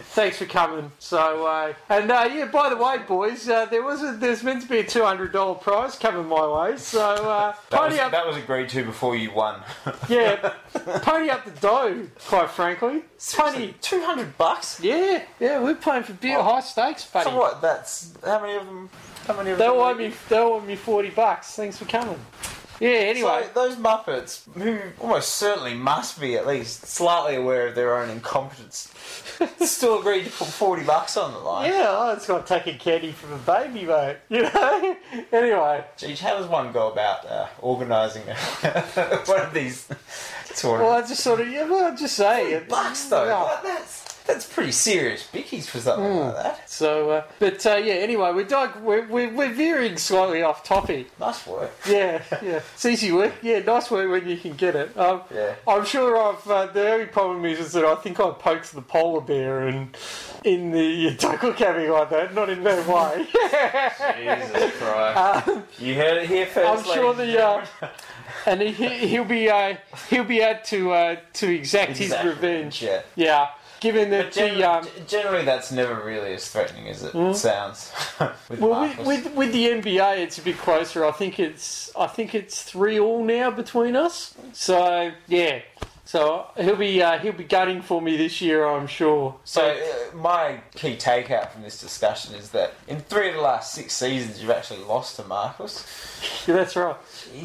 [0.09, 0.91] thanks for coming.
[0.99, 4.61] So uh, and uh, yeah, by the way, boys, uh, there was a, there's meant
[4.63, 6.77] to be a two hundred dollar prize coming my way.
[6.77, 9.61] So uh, That was, pony up, that was agreed to before you won.
[10.09, 10.53] yeah,
[11.01, 12.07] pony up the dough.
[12.27, 13.03] Quite frankly,
[13.35, 13.73] pony.
[13.81, 14.79] two hundred bucks.
[14.81, 17.29] Yeah, yeah, we're playing for big high stakes, buddy.
[17.29, 17.61] So what?
[17.61, 18.89] That's how many of them?
[19.27, 19.73] How many of They them?
[19.75, 20.13] owe me.
[20.27, 21.55] they'll owe me forty bucks.
[21.55, 22.19] Thanks for coming.
[22.79, 22.89] Yeah.
[22.89, 27.97] Anyway, So those Muppets, who almost certainly must be at least slightly aware of their
[27.97, 28.91] own incompetence,
[29.65, 31.69] still agreed to put forty bucks on the line.
[31.71, 34.17] yeah, oh, it's like taking candy from a baby, mate.
[34.29, 34.95] You know.
[35.31, 38.23] anyway, Geez, how does one go about uh, organising
[39.25, 39.87] one of these
[40.55, 40.63] tournaments?
[40.63, 42.69] well, I just sort of yeah, well, I just say it.
[42.69, 43.25] bucks though.
[43.25, 43.43] Yeah.
[43.43, 46.19] Like, that's that's pretty serious bickies for something Hmm.
[46.19, 46.69] like that.
[46.69, 47.95] So, uh, but uh, yeah.
[47.95, 51.07] Anyway, we're, dig- we're we're we're veering slightly off topic.
[51.19, 51.71] Nice work.
[51.89, 52.61] Yeah, yeah.
[52.73, 53.33] It's easy work.
[53.41, 54.95] Yeah, nice work when you can get it.
[54.97, 55.55] Um, Yeah.
[55.67, 56.47] I'm sure I've.
[56.49, 59.97] Uh, the only problem is, is that I think I poked the polar bear and
[60.45, 62.33] in the don't look at like that.
[62.33, 63.27] Not in that way.
[64.53, 65.49] Jesus Christ.
[65.79, 66.87] you heard it here first.
[66.87, 67.65] I'm sure ladies the uh,
[68.45, 69.75] and he, he'll be uh,
[70.09, 72.05] he'll be able to uh, to exact Exactly.
[72.05, 72.81] his revenge.
[72.81, 73.01] Yeah.
[73.15, 73.47] Yeah,
[73.79, 77.91] given that But generally, the um, generally, that's never really as threatening as it sounds.
[78.49, 81.05] with well with, with with the NBA, it's a bit closer.
[81.05, 84.33] I think it's I think it's three all now between us.
[84.53, 85.61] So yeah,
[86.09, 89.35] so he'll be uh, he'll be gunning for me this year, I'm sure.
[89.43, 93.75] So uh, my key takeout from this discussion is that in three of the last
[93.75, 95.85] six seasons, you've actually lost to Marcus.
[96.47, 96.95] Yeah, that's right.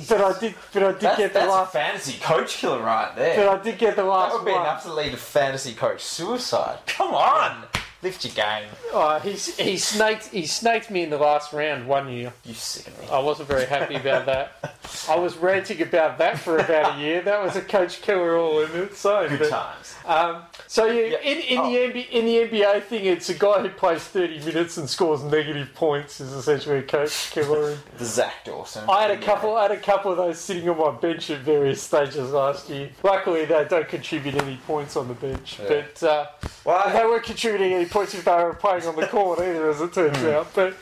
[0.09, 1.73] But I did but I did That's, get the that's a last.
[1.75, 3.37] fantasy coach killer right there.
[3.37, 4.33] But I did get the last.
[4.33, 4.62] that would be one.
[4.62, 6.79] enough to lead to fantasy coach suicide.
[6.87, 7.65] Come on,
[8.05, 8.68] lift your game.
[8.92, 12.32] Oh, he's, he snaked he snaked me in the last round one year.
[12.44, 13.07] You sick me.
[13.11, 14.76] I wasn't very happy about that.
[15.09, 17.22] I was ranting about that for about a year.
[17.22, 19.30] That was a coach killer all in its own.
[19.30, 19.94] Good But, times.
[20.05, 21.18] um, so yeah, Yeah.
[21.20, 21.70] in, in Oh.
[21.70, 25.22] the NBA, in the NBA thing, it's a guy who plays thirty minutes and scores
[25.22, 27.76] negative points is essentially a coach killer.
[27.98, 28.84] The Zach Dawson.
[28.88, 29.57] I had a couple.
[29.57, 32.90] I had a couple of those sitting on my bench at various stages last year.
[33.02, 35.68] Luckily, they don't contribute any points on the bench, Yeah.
[35.68, 36.02] but.
[36.02, 36.26] Uh,
[36.64, 39.92] Well, they weren't contributing any if they were playing on the court either, as it
[39.92, 40.47] turns out.
[40.47, 40.53] Hmm.
[40.55, 40.76] But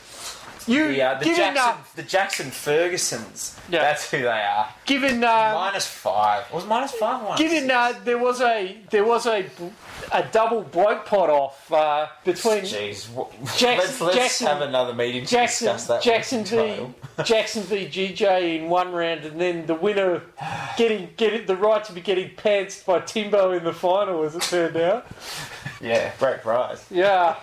[0.69, 3.59] you, the, uh, the, given, Jackson, uh, the Jackson Fergusons.
[3.69, 3.81] Yeah.
[3.81, 4.69] That's who they are.
[4.87, 6.51] given, uh, minus five.
[6.53, 9.47] Was it minus five or given uh, there was a there was a
[10.13, 13.09] a double bloke pot off uh, between Jeez,
[13.59, 16.03] Jackson- let's, let's Jackson- have another meeting to Jackson discuss that.
[16.03, 16.87] Jackson v.
[17.25, 20.23] Jackson v GJ in one round, and then the winner
[20.77, 24.43] getting getting the right to be getting pantsed by Timbo in the final, as it
[24.43, 25.07] turned out.
[25.81, 26.85] Yeah, great prize.
[26.93, 27.35] Yeah,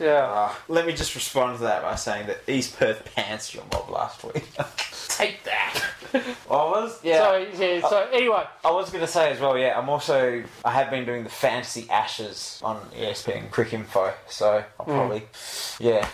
[0.00, 0.24] yeah.
[0.24, 3.88] Uh, let me just respond to that by saying that East Perth pants your mob
[3.90, 4.44] last week.
[5.08, 5.82] Take that.
[6.14, 7.18] I was, yeah.
[7.18, 7.88] So yeah.
[7.88, 11.04] So anyway, I was going to say as well, yeah, I'm also, I have been
[11.04, 15.24] doing the Fantasy Ashes on ESPN Cricinfo, so I'll probably,
[15.78, 16.08] yeah,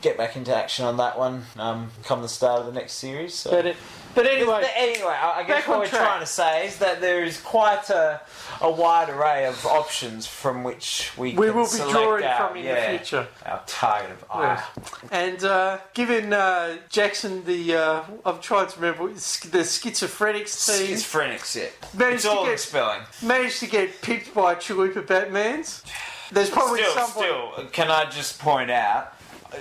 [0.00, 3.34] get back into action on that one um, come the start of the next series.
[3.34, 3.50] So.
[3.50, 3.76] but it,
[4.14, 4.60] but anyway.
[4.62, 6.00] But anyway, I I guess what we're track.
[6.06, 8.20] trying to say is that there is quite a,
[8.60, 12.56] a wide array of options from which we, We can will be drawing our, from
[12.56, 13.26] in yeah, the future.
[13.46, 14.62] Our target of ire.
[15.10, 21.56] And uh, given uh, Jackson the, uh, I'm trying to remember the schizophrenics team Schizophrenics,
[21.56, 21.68] yeah.
[21.98, 23.02] managed It's all to get spelling.
[23.22, 25.82] managed to get picked by Chalupa Batmans.
[26.30, 27.24] There's probably Still, someone.
[27.56, 29.14] still, can I just point out,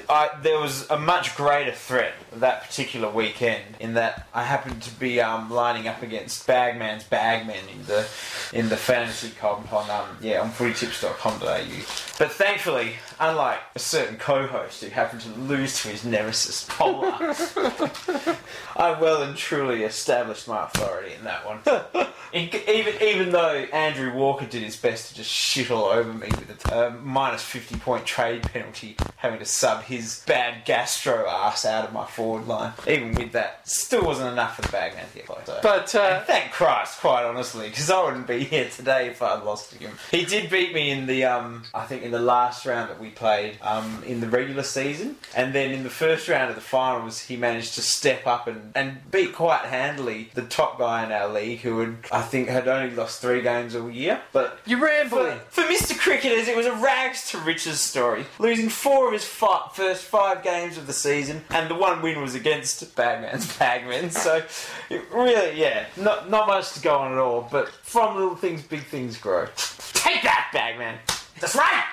[0.09, 4.91] I, there was a much greater threat that particular weekend in that I happened to
[4.91, 8.07] be um, lining up against Bagman's Bagman in the
[8.53, 12.17] in the fantasy comp on um, yeah on footytips.com.au.
[12.17, 17.11] But thankfully, unlike a certain co-host who happened to lose to his nemesis Polar,
[18.75, 21.59] I well and truly established my authority in that one.
[22.33, 26.27] In- even even though Andrew Walker did his best to just shit all over me
[26.29, 31.65] with a um, minus 50 point trade penalty, having to sub his bad gastro ass
[31.65, 32.73] out of my forward line.
[32.88, 35.45] Even with that, still wasn't enough for the bagman to get close.
[35.45, 35.59] So.
[35.61, 39.71] But uh, thank Christ, quite honestly, because I wouldn't be here today if I'd lost
[39.71, 39.91] to him.
[40.09, 43.09] He did beat me in the, um, I think, in the last round that we
[43.09, 47.19] played um, in the regular season, and then in the first round of the finals,
[47.19, 51.29] he managed to step up and, and beat quite handily the top guy in our
[51.29, 54.21] league, who had, I think, had only lost three games all year.
[54.32, 55.39] But you're for, rambling.
[55.49, 55.97] for Mr.
[55.97, 60.03] Cricketers, it was a rags to riches story, losing four of his fi- top first
[60.03, 64.11] five games of the season, and the one win was against Bagman's Bagman.
[64.11, 64.43] So,
[64.89, 67.47] it really, yeah, not not much to go on at all.
[67.51, 69.47] But from little things, big things grow.
[69.93, 70.97] Take that, Bagman.
[71.39, 71.86] That's right.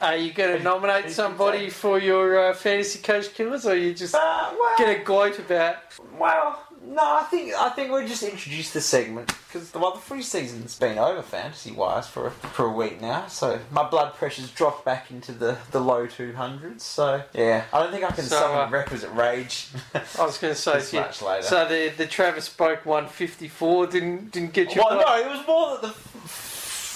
[0.00, 3.92] Are you going to nominate somebody for your uh, fantasy coach killers, or are you
[3.92, 5.76] just Uh, well, going to gloat about?
[6.18, 10.22] well, no, I think I think we just introduced the segment because well, the free
[10.22, 14.84] season's been over fantasy wise for for a week now, so my blood pressure's dropped
[14.84, 16.82] back into the, the low two hundreds.
[16.84, 19.68] So yeah, I don't think I can So, summon uh, requisite rage.
[19.94, 21.42] I was going to say, This yeah, later.
[21.42, 24.82] so the the Travis Boak 154 didn't didn't get you.
[24.84, 26.19] Well, no, it was more that the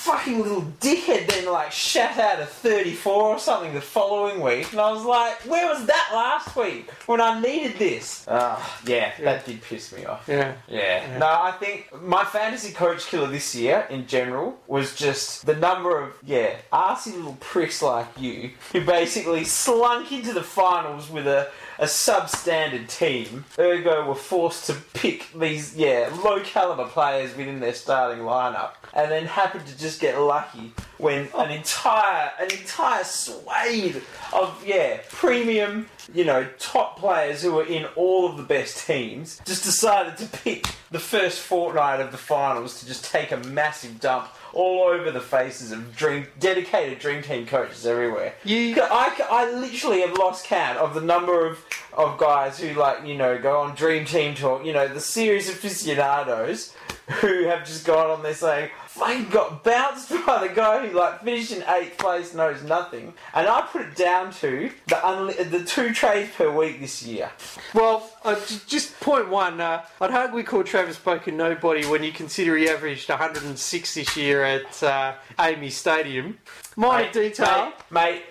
[0.05, 4.81] fucking little dickhead then like shat out a 34 or something the following week, and
[4.81, 8.27] I was like, where was that last week when I needed this?
[8.29, 10.27] Ah, yeah, that did piss me off.
[10.29, 10.57] Yeah.
[10.69, 11.17] Yeah.
[11.17, 15.99] No, I think my fantasy coach killer this year in general was just the number
[15.99, 21.51] of, yeah, arsey little pricks like you who basically slunk into the finals with a,
[21.79, 27.75] a substandard team, ergo were forced to pick these, yeah, low caliber players within their
[27.75, 34.03] starting lineup, and then happened to just get lucky when an entire, an entire swathe
[34.33, 39.41] of, yeah, premium, you know, top players who were in all of the best teams
[39.45, 44.01] just decided to pick the first fortnight of the finals to just take a massive
[44.01, 48.35] dump all over the faces of dream dedicated dream team coaches everywhere.
[48.45, 51.59] You- I, I literally have lost count of the number of,
[51.93, 54.65] of guys who like you know go on dream team talk.
[54.65, 56.75] You know the series of aficionados
[57.21, 58.71] who have just gone on there saying.
[58.95, 63.49] Fucking got bounced by the guy who like finished in eighth place, knows nothing, and
[63.49, 67.29] I put it down to the unli- the two trades per week this year.
[67.75, 69.61] Well, uh, j- just point one.
[69.61, 74.45] Uh, I'd hardly call Travis a nobody when you consider he averaged 106 this year
[74.45, 76.39] at uh, AAMI Stadium.
[76.77, 77.73] Minor Mate, detail.
[77.91, 78.23] Mate, mate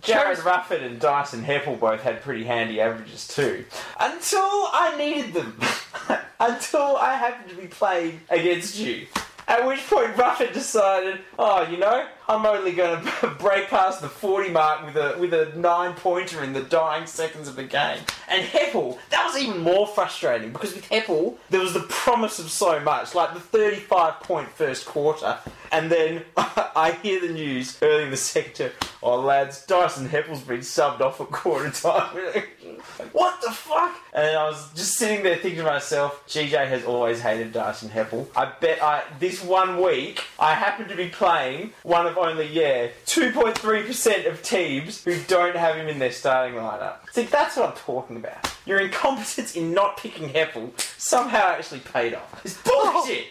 [0.00, 3.64] Jarryd Roughead and Dyson Heppell both had pretty handy averages too.
[3.98, 5.60] Until I needed them.
[6.40, 9.06] Until I happened to be playing against you.
[9.50, 14.08] At which point Roughead decided, oh, you know, I'm only going to break past the
[14.08, 17.98] 40 mark with a with a nine pointer in the dying seconds of the game.
[18.28, 22.48] And Heppell, that was even more frustrating because with Heppell, there was the promise of
[22.48, 25.38] so much, like the 35 point first quarter,
[25.72, 30.60] and then I hear the news early in the sector, oh lads, Dyson Heppell's been
[30.60, 32.16] subbed off at quarter time.
[33.12, 33.96] what the fuck?
[34.12, 38.26] And I was just sitting there thinking to myself, GJ has always hated Dyson Heppell.
[38.36, 42.88] I bet I this one week I happen to be playing one of only yeah
[43.06, 46.96] 2.3% of teams who don't have him in their starting lineup.
[47.12, 48.49] See, that's what I'm talking about.
[48.66, 52.44] Your incompetence in not picking Heppell somehow actually paid off.
[52.44, 53.26] It's bullshit.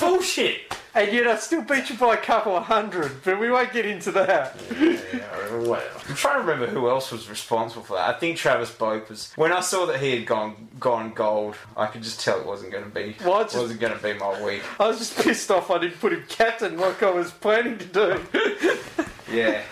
[0.00, 0.60] bullshit.
[0.94, 3.86] And yet I still beat you by a couple of hundred, but we won't get
[3.86, 4.56] into that.
[5.52, 8.16] Well, I'm trying to remember who else was responsible for that.
[8.16, 9.32] I think Travis Boak was.
[9.36, 12.72] When I saw that he had gone gone gold, I could just tell it wasn't
[12.72, 13.14] going to be.
[13.24, 14.62] Well, just- wasn't going to be my week.
[14.80, 17.84] I was just pissed off I didn't put him captain like I was planning to
[17.86, 18.24] do.
[19.32, 19.62] Yeah.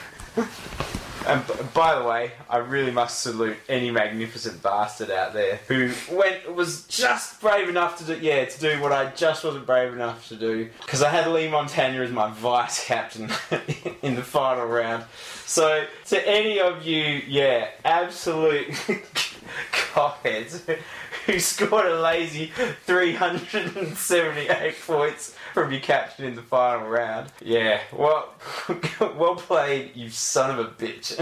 [1.27, 6.55] And by the way, I really must salute any magnificent bastard out there who went
[6.55, 10.29] was just brave enough to do yeah to do what I just wasn't brave enough
[10.29, 13.31] to do because I had Leigh Montagna as my vice captain
[14.03, 15.05] in the final round.
[15.47, 18.69] So to any of you, yeah, absolute
[19.73, 20.79] cockheads
[21.27, 22.53] who scored a lazy
[22.85, 27.31] 378 points from your captain in the final round.
[27.41, 28.35] Yeah, well,
[29.01, 31.15] well played, you son of a bitch.